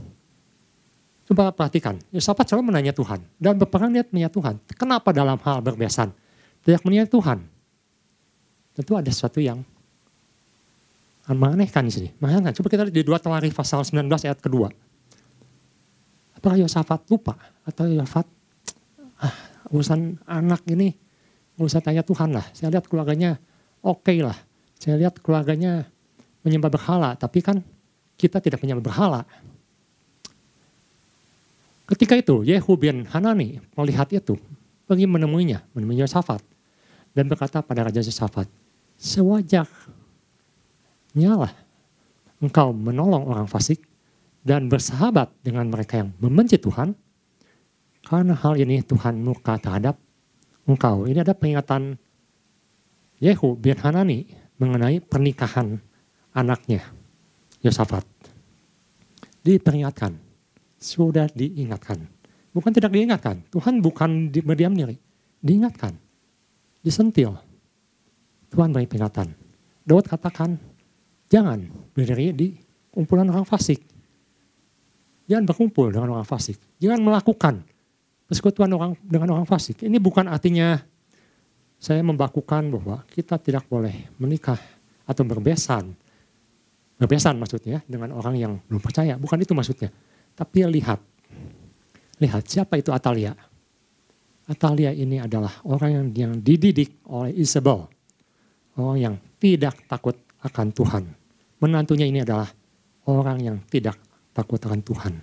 coba 1.31 1.55
perhatikan, 1.55 1.95
Yosafat 2.12 2.51
selalu 2.51 2.75
menanya 2.75 2.91
Tuhan. 2.91 3.24
Dan 3.39 3.55
berperang 3.55 3.95
dia 3.95 4.03
menanya 4.12 4.27
Tuhan. 4.33 4.59
Kenapa 4.75 5.15
dalam 5.15 5.39
hal 5.39 5.63
berbesan? 5.63 6.12
Tidak 6.67 6.83
menanya 6.83 7.07
Tuhan. 7.07 7.39
Tentu 8.75 9.00
ada 9.00 9.07
sesuatu 9.07 9.39
yang 9.39 9.63
menganehkan 11.31 11.88
di 11.88 11.93
sini. 11.95 12.09
Coba 12.19 12.67
kita 12.67 12.83
lihat 12.83 12.95
di 12.95 13.05
2 13.07 13.15
Tawarikh 13.24 13.55
pasal 13.55 13.88
19 13.88 14.12
ayat 14.27 14.43
kedua. 14.43 14.67
Apakah 16.45 16.61
Yosafat 16.61 17.09
lupa? 17.09 17.33
Atau 17.65 17.89
Yosafat, 17.89 18.29
ah, 19.17 19.33
urusan 19.73 20.21
anak 20.29 20.61
ini, 20.69 20.93
nggak 21.57 21.65
usah 21.65 21.81
tanya 21.81 22.05
Tuhan 22.05 22.37
lah. 22.37 22.45
Saya 22.53 22.69
lihat 22.69 22.85
keluarganya 22.85 23.41
oke 23.81 24.05
okay 24.05 24.21
lah. 24.21 24.37
Saya 24.77 24.93
lihat 25.01 25.17
keluarganya 25.25 25.89
menyembah 26.45 26.69
berhala, 26.69 27.17
tapi 27.17 27.41
kan 27.41 27.65
kita 28.13 28.37
tidak 28.45 28.61
menyembah 28.61 28.85
berhala. 28.85 29.25
Ketika 31.89 32.13
itu 32.13 32.45
Yehu 32.45 32.77
bin 32.77 33.09
Hanani 33.09 33.57
melihat 33.73 34.05
itu, 34.13 34.37
pergi 34.85 35.09
menemuinya, 35.09 35.65
menemui 35.73 35.97
Yosafat. 35.97 36.45
Dan 37.17 37.25
berkata 37.25 37.65
pada 37.65 37.89
Raja 37.89 38.05
Yosafat, 38.05 38.45
sewajarnya 39.01 39.65
lah 41.41 41.57
engkau 42.37 42.69
menolong 42.69 43.33
orang 43.33 43.49
fasik 43.49 43.81
dan 44.45 44.69
bersahabat 44.69 45.33
dengan 45.41 45.65
mereka 45.73 46.05
yang 46.05 46.13
membenci 46.21 46.61
Tuhan. 46.61 46.93
Karena 48.05 48.37
hal 48.37 48.53
ini 48.61 48.85
Tuhan 48.85 49.17
murka 49.17 49.57
terhadap 49.57 49.97
engkau. 50.69 51.09
Ini 51.09 51.25
ada 51.25 51.33
peringatan 51.33 51.97
Yehu 53.17 53.57
bin 53.57 53.73
Hanani 53.81 54.29
mengenai 54.61 55.01
pernikahan 55.01 55.81
anaknya 56.37 56.85
Yosafat. 57.65 58.05
Diperingatkan, 59.41 60.13
sudah 60.77 61.25
diingatkan. 61.33 62.05
Bukan 62.53 62.71
tidak 62.71 62.93
diingatkan, 62.93 63.41
Tuhan 63.49 63.81
bukan 63.81 64.29
di, 64.29 64.39
berdiam 64.45 64.71
diri, 64.71 64.95
diingatkan, 65.41 65.97
disentil. 66.85 67.35
Tuhan 68.53 68.69
beri 68.71 68.85
peringatan. 68.85 69.33
Daud 69.85 70.05
katakan, 70.07 70.55
jangan 71.27 71.67
berdiri 71.91 72.31
di 72.31 72.47
kumpulan 72.93 73.27
orang 73.27 73.43
fasik. 73.43 73.94
Jangan 75.25 75.44
berkumpul 75.50 75.89
dengan 75.89 76.13
orang 76.17 76.27
fasik. 76.27 76.62
Jangan 76.77 77.01
melakukan 77.01 77.65
persekutuan 78.29 78.70
orang 78.74 78.94
dengan 79.01 79.38
orang 79.38 79.48
fasik. 79.50 79.86
Ini 79.86 79.98
bukan 79.98 80.29
artinya 80.29 80.77
saya 81.82 82.01
membakukan 82.01 82.69
bahwa 82.69 83.06
kita 83.10 83.38
tidak 83.41 83.65
boleh 83.65 84.10
menikah 84.21 84.58
atau 85.06 85.23
berbesan. 85.26 85.93
Berbesan 86.95 87.36
maksudnya 87.38 87.82
dengan 87.86 88.13
orang 88.15 88.36
yang 88.38 88.54
belum 88.69 88.82
percaya. 88.82 89.17
Bukan 89.17 89.41
itu 89.41 89.54
maksudnya. 89.58 89.89
Tapi 90.38 90.65
lihat. 90.69 91.02
Lihat 92.21 92.43
siapa 92.47 92.80
itu 92.80 92.95
Atalia. 92.95 93.36
Atalia 94.45 94.93
ini 94.93 95.17
adalah 95.17 95.52
orang 95.65 95.91
yang, 95.91 96.06
yang 96.13 96.34
dididik 96.39 97.02
oleh 97.10 97.34
Isabel. 97.34 97.89
Orang 98.78 98.97
yang 99.02 99.15
tidak 99.41 99.73
takut 99.89 100.15
akan 100.45 100.67
Tuhan. 100.69 101.04
Menantunya 101.60 102.06
ini 102.06 102.21
adalah 102.21 102.47
orang 103.10 103.38
yang 103.41 103.58
tidak 103.67 103.97
takut 104.36 104.60
akan 104.60 104.84
Tuhan. 104.84 105.13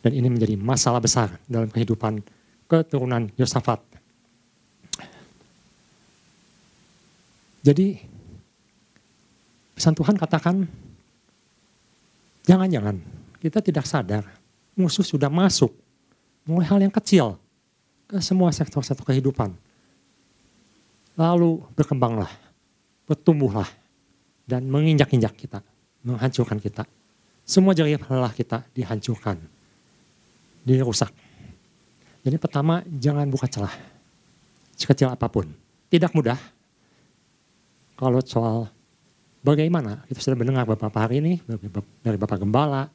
Dan 0.00 0.10
ini 0.16 0.32
menjadi 0.32 0.56
masalah 0.56 1.04
besar 1.04 1.36
dalam 1.44 1.68
kehidupan 1.68 2.24
keturunan 2.64 3.28
Yosafat. 3.36 3.84
Jadi 7.60 7.98
pesan 9.76 9.92
Tuhan 9.92 10.16
katakan, 10.16 10.64
jangan-jangan 12.46 12.96
kita 13.42 13.58
tidak 13.60 13.84
sadar 13.84 14.24
musuh 14.78 15.02
sudah 15.02 15.26
masuk 15.26 15.74
mulai 16.46 16.66
hal 16.70 16.78
yang 16.78 16.94
kecil 16.94 17.34
ke 18.06 18.22
semua 18.22 18.54
sektor-sektor 18.54 19.02
kehidupan. 19.02 19.50
Lalu 21.18 21.64
berkembanglah, 21.74 22.30
bertumbuhlah, 23.08 23.66
dan 24.46 24.62
menginjak-injak 24.70 25.34
kita, 25.34 25.58
menghancurkan 26.06 26.62
kita. 26.62 26.86
Semua 27.46 27.78
jari 27.78 27.94
lelah 27.94 28.34
kita 28.34 28.66
dihancurkan, 28.74 29.38
dirusak. 30.66 31.14
Jadi 32.26 32.42
pertama, 32.42 32.82
jangan 32.90 33.30
buka 33.30 33.46
celah, 33.46 33.70
sekecil 34.74 35.14
apa 35.14 35.30
pun. 35.30 35.46
Tidak 35.86 36.10
mudah, 36.10 36.34
kalau 37.94 38.18
soal 38.26 38.66
bagaimana 39.46 40.02
kita 40.10 40.18
sudah 40.18 40.34
mendengar 40.34 40.66
beberapa 40.66 40.98
hari 40.98 41.22
ini 41.22 41.38
dari 42.02 42.18
Bapak 42.18 42.42
Gembala, 42.42 42.90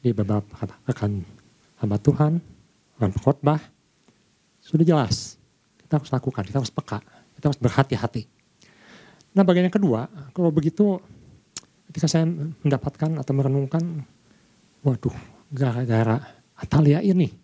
di 0.00 0.16
beberapa 0.16 0.48
rekan 0.88 1.20
hamba 1.84 2.00
Tuhan, 2.00 2.40
rekan 2.96 3.12
khotbah, 3.20 3.60
sudah 4.64 4.80
jelas 4.80 5.36
kita 5.84 6.00
harus 6.00 6.08
lakukan, 6.08 6.42
kita 6.48 6.56
harus 6.56 6.72
peka, 6.72 7.04
kita 7.36 7.52
harus 7.52 7.60
berhati-hati. 7.60 8.24
Nah 9.36 9.44
bagian 9.44 9.68
yang 9.68 9.76
kedua, 9.76 10.08
kalau 10.32 10.48
begitu 10.48 10.96
ketika 11.90 12.06
saya 12.06 12.22
mendapatkan 12.62 13.18
atau 13.18 13.32
merenungkan, 13.34 13.82
waduh 14.86 15.14
gara-gara 15.50 16.22
Atalia 16.54 17.02
ini, 17.02 17.34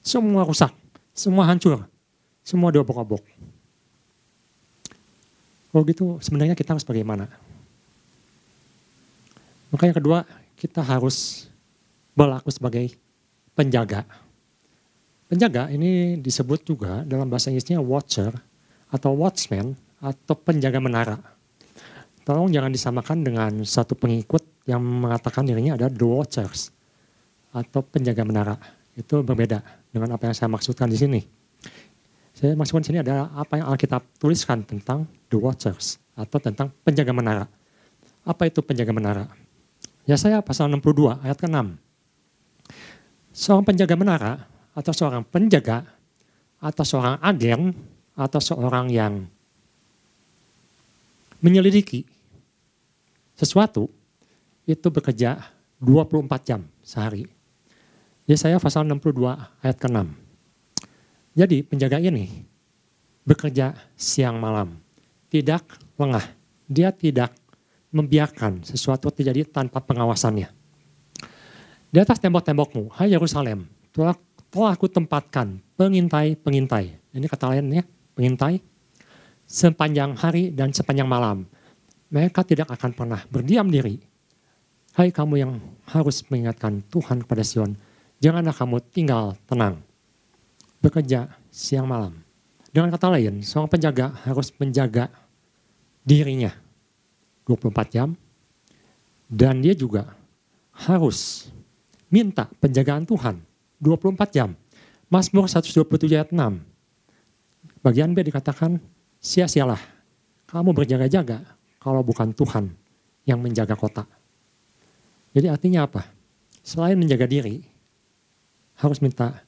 semua 0.00 0.48
rusak, 0.48 0.72
semua 1.12 1.44
hancur, 1.44 1.84
semua 2.40 2.72
diobok-obok. 2.72 3.20
Kalau 5.68 5.84
gitu 5.84 6.16
sebenarnya 6.24 6.56
kita 6.56 6.72
harus 6.72 6.88
bagaimana? 6.88 7.28
Maka 9.68 9.84
yang 9.84 9.96
kedua, 10.00 10.24
kita 10.56 10.80
harus 10.80 11.44
berlaku 12.16 12.48
sebagai 12.48 12.96
penjaga. 13.52 14.08
Penjaga 15.28 15.68
ini 15.68 16.16
disebut 16.16 16.64
juga 16.64 17.04
dalam 17.04 17.28
bahasa 17.28 17.52
Inggrisnya 17.52 17.84
watcher 17.84 18.32
atau 18.88 19.12
watchman 19.12 19.76
atau 20.00 20.34
penjaga 20.40 20.80
menara. 20.80 21.20
Tolong 22.28 22.52
jangan 22.52 22.68
disamakan 22.68 23.24
dengan 23.24 23.64
satu 23.64 23.96
pengikut 23.96 24.68
yang 24.68 24.84
mengatakan 24.84 25.48
dirinya 25.48 25.80
ada 25.80 25.88
the 25.88 26.04
watchers 26.04 26.68
atau 27.56 27.80
penjaga 27.80 28.20
menara. 28.20 28.60
Itu 28.92 29.24
berbeda 29.24 29.64
dengan 29.88 30.12
apa 30.12 30.28
yang 30.28 30.36
saya 30.36 30.52
maksudkan 30.52 30.92
di 30.92 31.00
sini. 31.00 31.20
Saya 32.36 32.52
maksudkan 32.52 32.84
sini 32.84 33.00
adalah 33.00 33.32
apa 33.32 33.56
yang 33.56 33.72
Alkitab 33.72 34.04
tuliskan 34.20 34.60
tentang 34.60 35.08
the 35.32 35.40
watchers 35.40 35.96
atau 36.12 36.36
tentang 36.36 36.68
penjaga 36.84 37.16
menara. 37.16 37.48
Apa 38.28 38.44
itu 38.44 38.60
penjaga 38.60 38.92
menara? 38.92 39.24
Ya 40.04 40.20
saya 40.20 40.44
pasal 40.44 40.68
62 40.68 41.24
ayat 41.24 41.40
ke-6. 41.40 41.80
Seorang 43.32 43.64
penjaga 43.64 43.96
menara 43.96 44.44
atau 44.76 44.92
seorang 44.92 45.24
penjaga 45.24 45.80
atau 46.60 46.84
seorang 46.84 47.16
agen 47.24 47.72
atau 48.12 48.36
seorang 48.36 48.92
yang 48.92 49.24
menyelidiki 51.40 52.17
sesuatu 53.38 53.86
itu 54.66 54.90
bekerja 54.90 55.38
24 55.78 56.26
jam 56.42 56.66
sehari. 56.82 57.30
Ya 58.26 58.34
saya 58.34 58.58
pasal 58.58 58.84
62 58.84 59.38
ayat 59.62 59.78
ke-6. 59.78 60.04
Jadi 61.38 61.62
penjaga 61.62 62.02
ini 62.02 62.44
bekerja 63.22 63.78
siang 63.94 64.42
malam, 64.42 64.82
tidak 65.30 65.62
lengah. 65.94 66.26
Dia 66.68 66.90
tidak 66.92 67.32
membiarkan 67.94 68.66
sesuatu 68.66 69.08
terjadi 69.08 69.46
tanpa 69.48 69.80
pengawasannya. 69.80 70.50
Di 71.88 71.98
atas 72.04 72.20
tembok-tembokmu, 72.20 72.92
hai 73.00 73.16
Yerusalem, 73.16 73.64
telah, 73.96 74.12
telah 74.52 74.76
aku 74.76 74.92
tempatkan 74.92 75.56
pengintai-pengintai. 75.80 77.00
Ini 77.16 77.24
kata 77.24 77.56
lainnya, 77.56 77.88
pengintai. 78.12 78.60
Sepanjang 79.48 80.12
hari 80.20 80.52
dan 80.52 80.76
sepanjang 80.76 81.08
malam. 81.08 81.48
Mereka 82.08 82.40
tidak 82.44 82.72
akan 82.72 82.90
pernah 82.96 83.20
berdiam 83.28 83.68
diri. 83.68 84.00
Hai 84.96 85.12
kamu 85.12 85.34
yang 85.36 85.52
harus 85.84 86.24
mengingatkan 86.26 86.80
Tuhan 86.88 87.22
kepada 87.22 87.44
Sion, 87.44 87.76
janganlah 88.18 88.56
kamu 88.56 88.80
tinggal 88.90 89.36
tenang 89.44 89.78
bekerja 90.80 91.28
siang 91.52 91.86
malam. 91.86 92.16
Dengan 92.72 92.94
kata 92.94 93.12
lain, 93.12 93.44
seorang 93.44 93.70
penjaga 93.70 94.14
harus 94.24 94.48
menjaga 94.56 95.10
dirinya 96.06 96.54
24 97.44 97.94
jam 97.94 98.08
dan 99.28 99.60
dia 99.60 99.76
juga 99.76 100.16
harus 100.72 101.50
minta 102.08 102.48
penjagaan 102.62 103.04
Tuhan 103.04 103.36
24 103.80 104.16
jam. 104.32 104.56
Mazmur 105.08 105.48
127 105.48 106.08
ayat 106.12 106.30
6. 106.32 106.60
Bagian 107.80 108.12
B 108.12 108.20
dikatakan, 108.20 108.76
sia-sialah 109.20 109.80
kamu 110.48 110.76
berjaga-jaga 110.76 111.57
kalau 111.78 112.02
bukan 112.02 112.34
Tuhan 112.34 112.74
yang 113.24 113.38
menjaga 113.42 113.78
kota. 113.78 114.04
Jadi 115.32 115.46
artinya 115.50 115.86
apa? 115.86 116.06
Selain 116.62 116.98
menjaga 116.98 117.24
diri, 117.24 117.64
harus 118.78 118.98
minta 119.02 119.42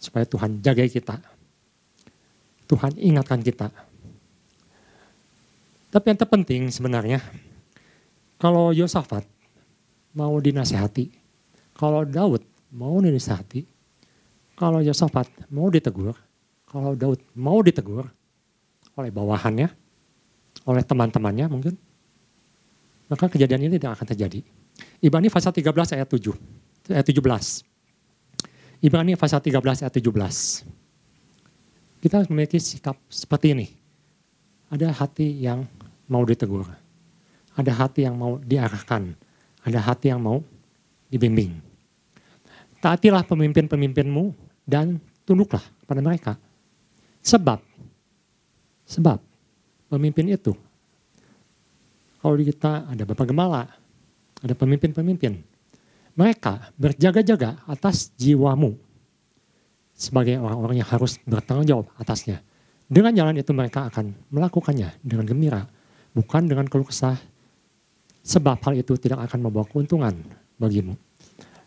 supaya 0.00 0.24
Tuhan 0.24 0.62
jaga 0.64 0.84
kita. 0.86 1.16
Tuhan 2.70 2.94
ingatkan 2.96 3.42
kita. 3.42 3.68
Tapi 5.90 6.04
yang 6.06 6.18
terpenting 6.22 6.70
sebenarnya, 6.70 7.18
kalau 8.38 8.70
Yosafat 8.70 9.26
mau 10.14 10.38
dinasehati, 10.38 11.10
kalau 11.74 12.06
Daud 12.06 12.46
mau 12.70 13.02
dinasehati, 13.02 13.66
kalau 14.54 14.78
Yosafat 14.86 15.26
mau 15.50 15.66
ditegur, 15.66 16.14
kalau 16.70 16.94
Daud 16.94 17.18
mau 17.34 17.58
ditegur 17.58 18.06
oleh 18.94 19.10
bawahannya, 19.10 19.66
oleh 20.70 20.86
teman-temannya 20.86 21.50
mungkin, 21.50 21.74
maka 23.10 23.26
kejadian 23.26 23.66
ini 23.66 23.74
tidak 23.74 23.98
akan 23.98 24.06
terjadi. 24.14 24.40
Ibrani 25.02 25.26
pasal 25.26 25.50
13 25.50 25.98
ayat 25.98 26.06
7, 26.06 26.94
ayat 26.94 27.06
17. 27.10 27.66
Ibrani 28.80 29.18
pasal 29.18 29.42
13 29.42 29.82
ayat 29.82 29.92
17. 29.92 30.64
Kita 32.00 32.24
memiliki 32.32 32.56
sikap 32.56 32.96
seperti 33.10 33.52
ini. 33.52 33.68
Ada 34.70 34.94
hati 34.94 35.42
yang 35.42 35.66
mau 36.08 36.24
ditegur. 36.24 36.64
Ada 37.58 37.76
hati 37.76 38.08
yang 38.08 38.16
mau 38.16 38.40
diarahkan. 38.40 39.12
Ada 39.66 39.84
hati 39.84 40.08
yang 40.08 40.22
mau 40.22 40.40
dibimbing. 41.12 41.52
Taatilah 42.80 43.26
pemimpin-pemimpinmu 43.28 44.32
dan 44.64 44.96
tunduklah 45.28 45.60
pada 45.84 46.00
mereka. 46.00 46.40
Sebab, 47.20 47.60
sebab 48.88 49.20
pemimpin 49.90 50.30
itu, 50.30 50.54
kalau 52.22 52.34
di 52.38 52.46
kita 52.46 52.86
ada 52.86 53.02
Bapak 53.02 53.26
Gemala, 53.26 53.66
ada 54.40 54.54
pemimpin-pemimpin, 54.54 55.42
mereka 56.14 56.70
berjaga-jaga 56.78 57.64
atas 57.66 58.14
jiwamu 58.14 58.76
sebagai 59.96 60.40
orang-orang 60.40 60.80
yang 60.80 60.88
harus 60.88 61.20
bertanggung 61.26 61.68
jawab 61.68 61.86
atasnya. 62.00 62.40
Dengan 62.90 63.14
jalan 63.14 63.38
itu 63.38 63.52
mereka 63.52 63.86
akan 63.92 64.16
melakukannya 64.32 64.96
dengan 65.04 65.24
gembira, 65.28 65.62
bukan 66.16 66.48
dengan 66.48 66.66
keluh 66.66 66.88
kesah, 66.88 67.16
sebab 68.24 68.58
hal 68.66 68.74
itu 68.80 68.96
tidak 68.98 69.24
akan 69.30 69.46
membawa 69.46 69.68
keuntungan 69.68 70.16
bagimu. 70.58 70.98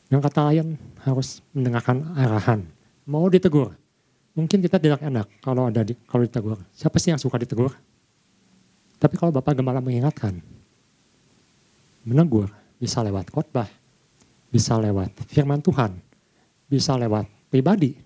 Dengan 0.10 0.22
kata 0.22 0.42
lain 0.52 0.78
harus 1.02 1.42
mendengarkan 1.56 2.14
arahan, 2.14 2.62
mau 3.08 3.26
ditegur. 3.32 3.74
Mungkin 4.34 4.62
kita 4.66 4.78
tidak 4.82 5.02
enak 5.02 5.30
kalau 5.42 5.70
ada 5.70 5.86
di, 5.86 5.94
kalau 6.10 6.26
ditegur. 6.26 6.58
Siapa 6.74 6.98
sih 6.98 7.14
yang 7.14 7.22
suka 7.22 7.38
ditegur? 7.38 7.74
Tapi 9.04 9.20
kalau 9.20 9.36
Bapak 9.36 9.60
Gembala 9.60 9.84
mengingatkan, 9.84 10.40
menegur 12.08 12.48
bisa 12.80 13.04
lewat 13.04 13.28
khotbah, 13.36 13.68
bisa 14.48 14.80
lewat 14.80 15.12
firman 15.28 15.60
Tuhan, 15.60 16.00
bisa 16.72 16.96
lewat 16.96 17.28
pribadi, 17.52 18.00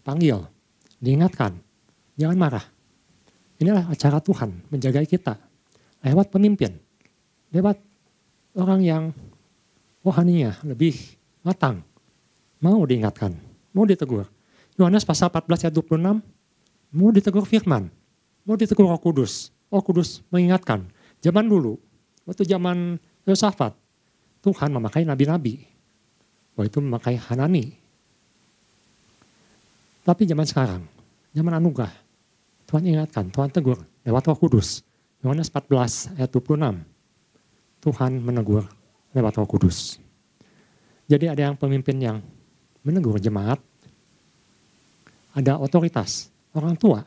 panggil, 0.00 0.48
diingatkan, 0.96 1.52
jangan 2.16 2.40
marah. 2.40 2.64
Inilah 3.60 3.84
acara 3.92 4.16
Tuhan 4.24 4.64
menjaga 4.72 5.04
kita 5.04 5.36
lewat 6.00 6.32
pemimpin, 6.32 6.72
lewat 7.52 7.76
orang 8.56 8.80
yang 8.80 9.04
rohaninya 10.00 10.56
lebih 10.64 10.96
matang, 11.44 11.84
mau 12.64 12.80
diingatkan, 12.88 13.36
mau 13.76 13.84
ditegur. 13.84 14.24
Yohanes 14.80 15.04
pasal 15.04 15.28
14 15.28 15.68
ayat 15.68 15.74
26, 15.76 16.00
mau 16.96 17.12
ditegur 17.12 17.44
firman, 17.44 17.92
mau 18.48 18.56
ditegur 18.56 18.88
roh 18.88 18.98
kudus. 18.98 19.53
Roh 19.74 19.82
kudus 19.82 20.22
mengingatkan, 20.30 20.86
zaman 21.18 21.50
dulu, 21.50 21.74
waktu 22.22 22.46
zaman 22.46 22.94
Yosafat, 23.26 23.74
Tuhan 24.38 24.70
memakai 24.70 25.02
nabi-nabi. 25.02 25.66
Waktu 26.54 26.70
itu 26.70 26.78
memakai 26.78 27.18
Hanani, 27.18 27.74
tapi 30.04 30.28
zaman 30.28 30.44
sekarang, 30.44 30.84
zaman 31.32 31.56
anugerah, 31.56 31.88
Tuhan 32.68 32.84
ingatkan, 32.84 33.32
Tuhan 33.32 33.48
tegur 33.48 33.80
lewat 34.04 34.28
roh 34.28 34.36
kudus. 34.36 34.84
Yohanes 35.24 35.48
14 35.48 36.20
ayat 36.20 36.28
26. 36.28 36.84
Tuhan 37.80 38.12
menegur 38.20 38.68
lewat 39.16 39.32
roh 39.40 39.48
kudus. 39.48 39.96
Jadi 41.08 41.32
ada 41.32 41.48
yang 41.48 41.56
pemimpin 41.56 41.96
yang 41.96 42.20
menegur 42.84 43.16
jemaat, 43.16 43.56
ada 45.32 45.56
otoritas, 45.56 46.28
orang 46.52 46.76
tua, 46.76 47.00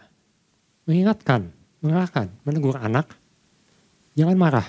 mengingatkan, 0.89 1.53
mengarahkan, 1.87 2.27
menegur 2.43 2.75
anak, 2.75 3.15
jangan 4.13 4.35
marah, 4.35 4.67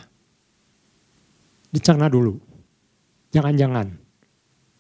dicerna 1.74 2.06
dulu. 2.06 2.38
Jangan-jangan 3.34 3.92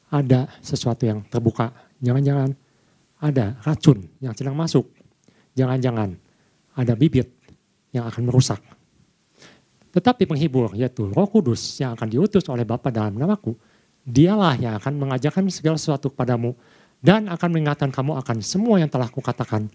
ada 0.08 0.48
sesuatu 0.64 1.04
yang 1.04 1.20
terbuka, 1.28 1.74
jangan-jangan 2.00 2.56
ada 3.18 3.58
racun 3.66 4.06
yang 4.22 4.32
sedang 4.32 4.54
masuk. 4.54 4.86
Jangan-jangan 5.58 6.14
ada 6.78 6.94
bibit 6.94 7.34
yang 7.90 8.06
akan 8.06 8.30
merusak. 8.30 8.62
Tetapi 9.90 10.28
penghibur 10.28 10.70
yaitu 10.78 11.10
roh 11.10 11.26
kudus 11.26 11.82
yang 11.82 11.98
akan 11.98 12.06
diutus 12.06 12.46
oleh 12.46 12.62
Bapa 12.62 12.94
dalam 12.94 13.18
namaku. 13.18 13.58
Dialah 14.08 14.56
yang 14.56 14.78
akan 14.78 14.94
mengajarkan 14.96 15.50
segala 15.52 15.76
sesuatu 15.76 16.08
kepadamu 16.08 16.54
dan 17.02 17.28
akan 17.28 17.48
mengingatkan 17.52 17.90
kamu 17.92 18.16
akan 18.22 18.36
semua 18.40 18.80
yang 18.80 18.88
telah 18.88 19.10
kukatakan 19.10 19.68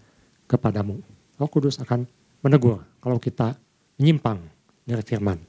kepadamu. 0.48 0.98
Roh 1.38 1.50
kudus 1.50 1.78
akan 1.78 2.08
menegur 2.44 2.84
kalau 3.00 3.16
kita 3.16 3.56
menyimpang 3.96 4.38
dari 4.84 5.00
firman. 5.00 5.40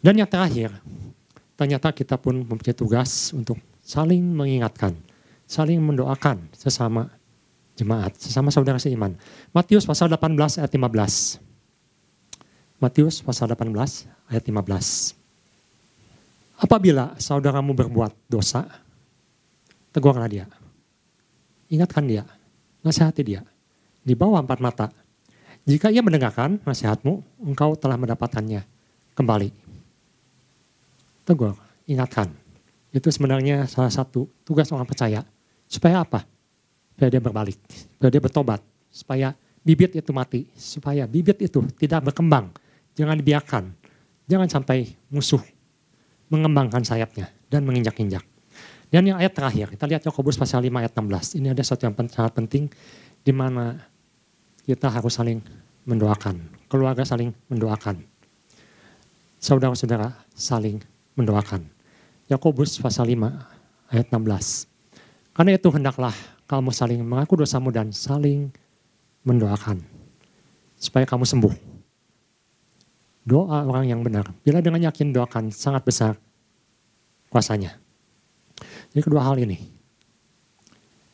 Dan 0.00 0.16
yang 0.16 0.28
terakhir, 0.28 0.72
ternyata 1.54 1.92
kita 1.92 2.16
pun 2.16 2.40
mempunyai 2.40 2.72
tugas 2.72 3.36
untuk 3.36 3.60
saling 3.84 4.24
mengingatkan 4.24 4.96
saling 5.44 5.80
mendoakan 5.80 6.48
sesama 6.56 7.08
jemaat, 7.76 8.16
sesama 8.16 8.50
saudara 8.50 8.80
seiman. 8.80 9.14
Matius 9.52 9.84
pasal 9.86 10.08
18 10.10 10.60
ayat 10.60 10.72
15. 10.72 11.38
Matius 12.80 13.22
pasal 13.22 13.48
18 13.52 13.70
ayat 14.30 14.44
15. 14.44 15.14
Apabila 16.54 17.14
saudaramu 17.18 17.74
berbuat 17.74 18.14
dosa, 18.30 18.64
tegurlah 19.90 20.30
dia. 20.30 20.46
Ingatkan 21.68 22.06
dia, 22.06 22.22
nasihati 22.86 23.22
dia. 23.26 23.42
Di 24.04 24.14
bawah 24.14 24.38
empat 24.38 24.60
mata. 24.62 24.86
Jika 25.64 25.88
ia 25.88 26.04
mendengarkan 26.04 26.60
nasihatmu, 26.60 27.24
engkau 27.40 27.72
telah 27.76 27.96
mendapatkannya 27.96 28.64
kembali. 29.16 29.48
Tegur, 31.24 31.56
ingatkan. 31.88 32.28
Itu 32.92 33.08
sebenarnya 33.08 33.64
salah 33.66 33.90
satu 33.90 34.28
tugas 34.44 34.68
orang 34.70 34.86
percaya 34.86 35.24
Supaya 35.74 36.04
apa? 36.04 36.22
Supaya 36.94 37.08
dia 37.10 37.22
berbalik, 37.22 37.58
supaya 37.98 38.10
dia 38.14 38.22
bertobat, 38.22 38.60
supaya 38.92 39.28
bibit 39.66 39.98
itu 39.98 40.10
mati, 40.14 40.46
supaya 40.54 41.08
bibit 41.08 41.42
itu 41.42 41.66
tidak 41.74 42.12
berkembang. 42.12 42.54
Jangan 42.94 43.18
dibiarkan, 43.18 43.64
jangan 44.30 44.46
sampai 44.46 44.94
musuh 45.10 45.42
mengembangkan 46.30 46.86
sayapnya 46.86 47.26
dan 47.50 47.66
menginjak-injak. 47.66 48.22
Dan 48.86 49.10
yang 49.10 49.18
ayat 49.18 49.34
terakhir, 49.34 49.74
kita 49.74 49.90
lihat 49.90 50.06
Yakobus 50.06 50.38
pasal 50.38 50.62
5 50.62 50.70
ayat 50.70 50.94
16. 50.94 51.42
Ini 51.42 51.50
ada 51.50 51.62
satu 51.66 51.90
yang 51.90 51.94
sangat 52.06 52.30
penting 52.38 52.70
di 53.26 53.32
mana 53.34 53.74
kita 54.64 54.88
harus 54.88 55.12
saling 55.12 55.44
mendoakan. 55.84 56.40
Keluarga 56.72 57.04
saling 57.04 57.30
mendoakan. 57.52 58.00
Saudara-saudara 59.36 60.16
saling 60.32 60.80
mendoakan. 61.14 61.68
Yakobus 62.32 62.80
pasal 62.80 63.12
5 63.12 63.28
ayat 63.92 64.08
16. 64.08 64.64
Karena 65.36 65.50
itu 65.52 65.68
hendaklah 65.68 66.16
kamu 66.48 66.72
saling 66.72 67.00
mengaku 67.04 67.36
dosamu 67.44 67.68
dan 67.68 67.92
saling 67.92 68.48
mendoakan. 69.28 69.84
Supaya 70.80 71.04
kamu 71.04 71.28
sembuh. 71.28 71.54
Doa 73.24 73.64
orang 73.64 73.88
yang 73.88 74.00
benar. 74.00 74.32
Bila 74.44 74.64
dengan 74.64 74.84
yakin 74.88 75.12
doakan 75.12 75.52
sangat 75.52 75.84
besar 75.84 76.16
kuasanya. 77.28 77.76
Jadi 78.92 79.00
kedua 79.04 79.24
hal 79.24 79.36
ini. 79.40 79.60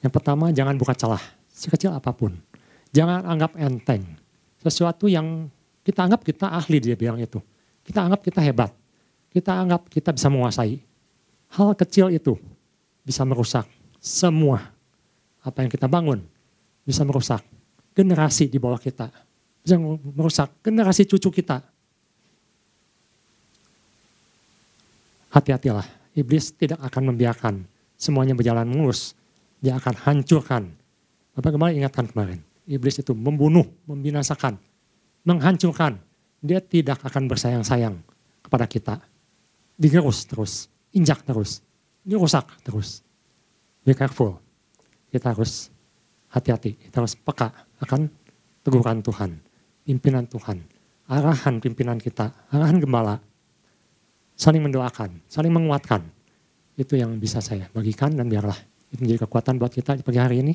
Yang 0.02 0.12
pertama 0.14 0.50
jangan 0.54 0.78
buka 0.78 0.94
celah. 0.94 1.22
Sekecil 1.50 1.90
apa 1.94 2.10
pun. 2.14 2.49
Jangan 2.90 3.22
anggap 3.26 3.54
enteng. 3.58 4.02
Sesuatu 4.60 5.06
yang 5.06 5.46
kita 5.86 6.04
anggap 6.04 6.26
kita 6.26 6.50
ahli 6.50 6.78
dia 6.82 6.96
bilang 6.98 7.18
itu. 7.22 7.38
Kita 7.86 8.04
anggap 8.04 8.20
kita 8.22 8.42
hebat. 8.42 8.74
Kita 9.30 9.54
anggap 9.56 9.86
kita 9.86 10.10
bisa 10.10 10.26
menguasai. 10.26 10.82
Hal 11.54 11.74
kecil 11.78 12.10
itu 12.14 12.38
bisa 13.06 13.22
merusak 13.26 13.66
semua 13.98 14.70
apa 15.40 15.64
yang 15.64 15.70
kita 15.72 15.88
bangun 15.88 16.22
bisa 16.84 17.06
merusak 17.06 17.44
generasi 17.94 18.50
di 18.50 18.58
bawah 18.58 18.80
kita. 18.80 19.12
Bisa 19.60 19.76
merusak 19.78 20.50
generasi 20.64 21.04
cucu 21.06 21.30
kita. 21.30 21.62
Hati-hatilah, 25.30 25.86
iblis 26.18 26.50
tidak 26.50 26.82
akan 26.82 27.14
membiarkan 27.14 27.54
semuanya 27.94 28.34
berjalan 28.34 28.66
mulus. 28.66 29.14
Dia 29.62 29.78
akan 29.78 29.94
hancurkan. 29.94 30.66
Bapak 31.36 31.54
kemarin 31.54 31.84
ingatkan 31.84 32.10
kemarin, 32.10 32.40
iblis 32.70 33.02
itu 33.02 33.10
membunuh, 33.10 33.66
membinasakan, 33.90 34.54
menghancurkan. 35.26 35.98
Dia 36.38 36.62
tidak 36.62 37.02
akan 37.02 37.26
bersayang-sayang 37.26 37.98
kepada 38.46 38.64
kita. 38.70 38.94
Digerus 39.74 40.24
terus, 40.30 40.52
injak 40.94 41.26
terus, 41.26 41.60
dirusak 42.06 42.46
terus. 42.62 43.02
Be 43.82 43.92
careful. 43.92 44.38
Kita 45.10 45.34
harus 45.34 45.68
hati-hati, 46.30 46.78
kita 46.78 47.02
harus 47.02 47.18
peka 47.18 47.50
akan 47.82 48.06
teguran 48.62 49.02
Tuhan, 49.02 49.42
pimpinan 49.82 50.30
Tuhan, 50.30 50.62
arahan 51.10 51.58
pimpinan 51.58 51.98
kita, 51.98 52.30
arahan 52.54 52.78
gembala, 52.78 53.18
saling 54.38 54.62
mendoakan, 54.62 55.18
saling 55.26 55.50
menguatkan. 55.50 56.06
Itu 56.78 56.96
yang 56.96 57.18
bisa 57.18 57.42
saya 57.42 57.66
bagikan 57.74 58.14
dan 58.14 58.30
biarlah 58.30 58.56
itu 58.94 59.02
menjadi 59.04 59.26
kekuatan 59.26 59.58
buat 59.58 59.74
kita 59.74 59.98
di 59.98 60.02
pagi 60.06 60.20
hari 60.22 60.40
ini. 60.40 60.54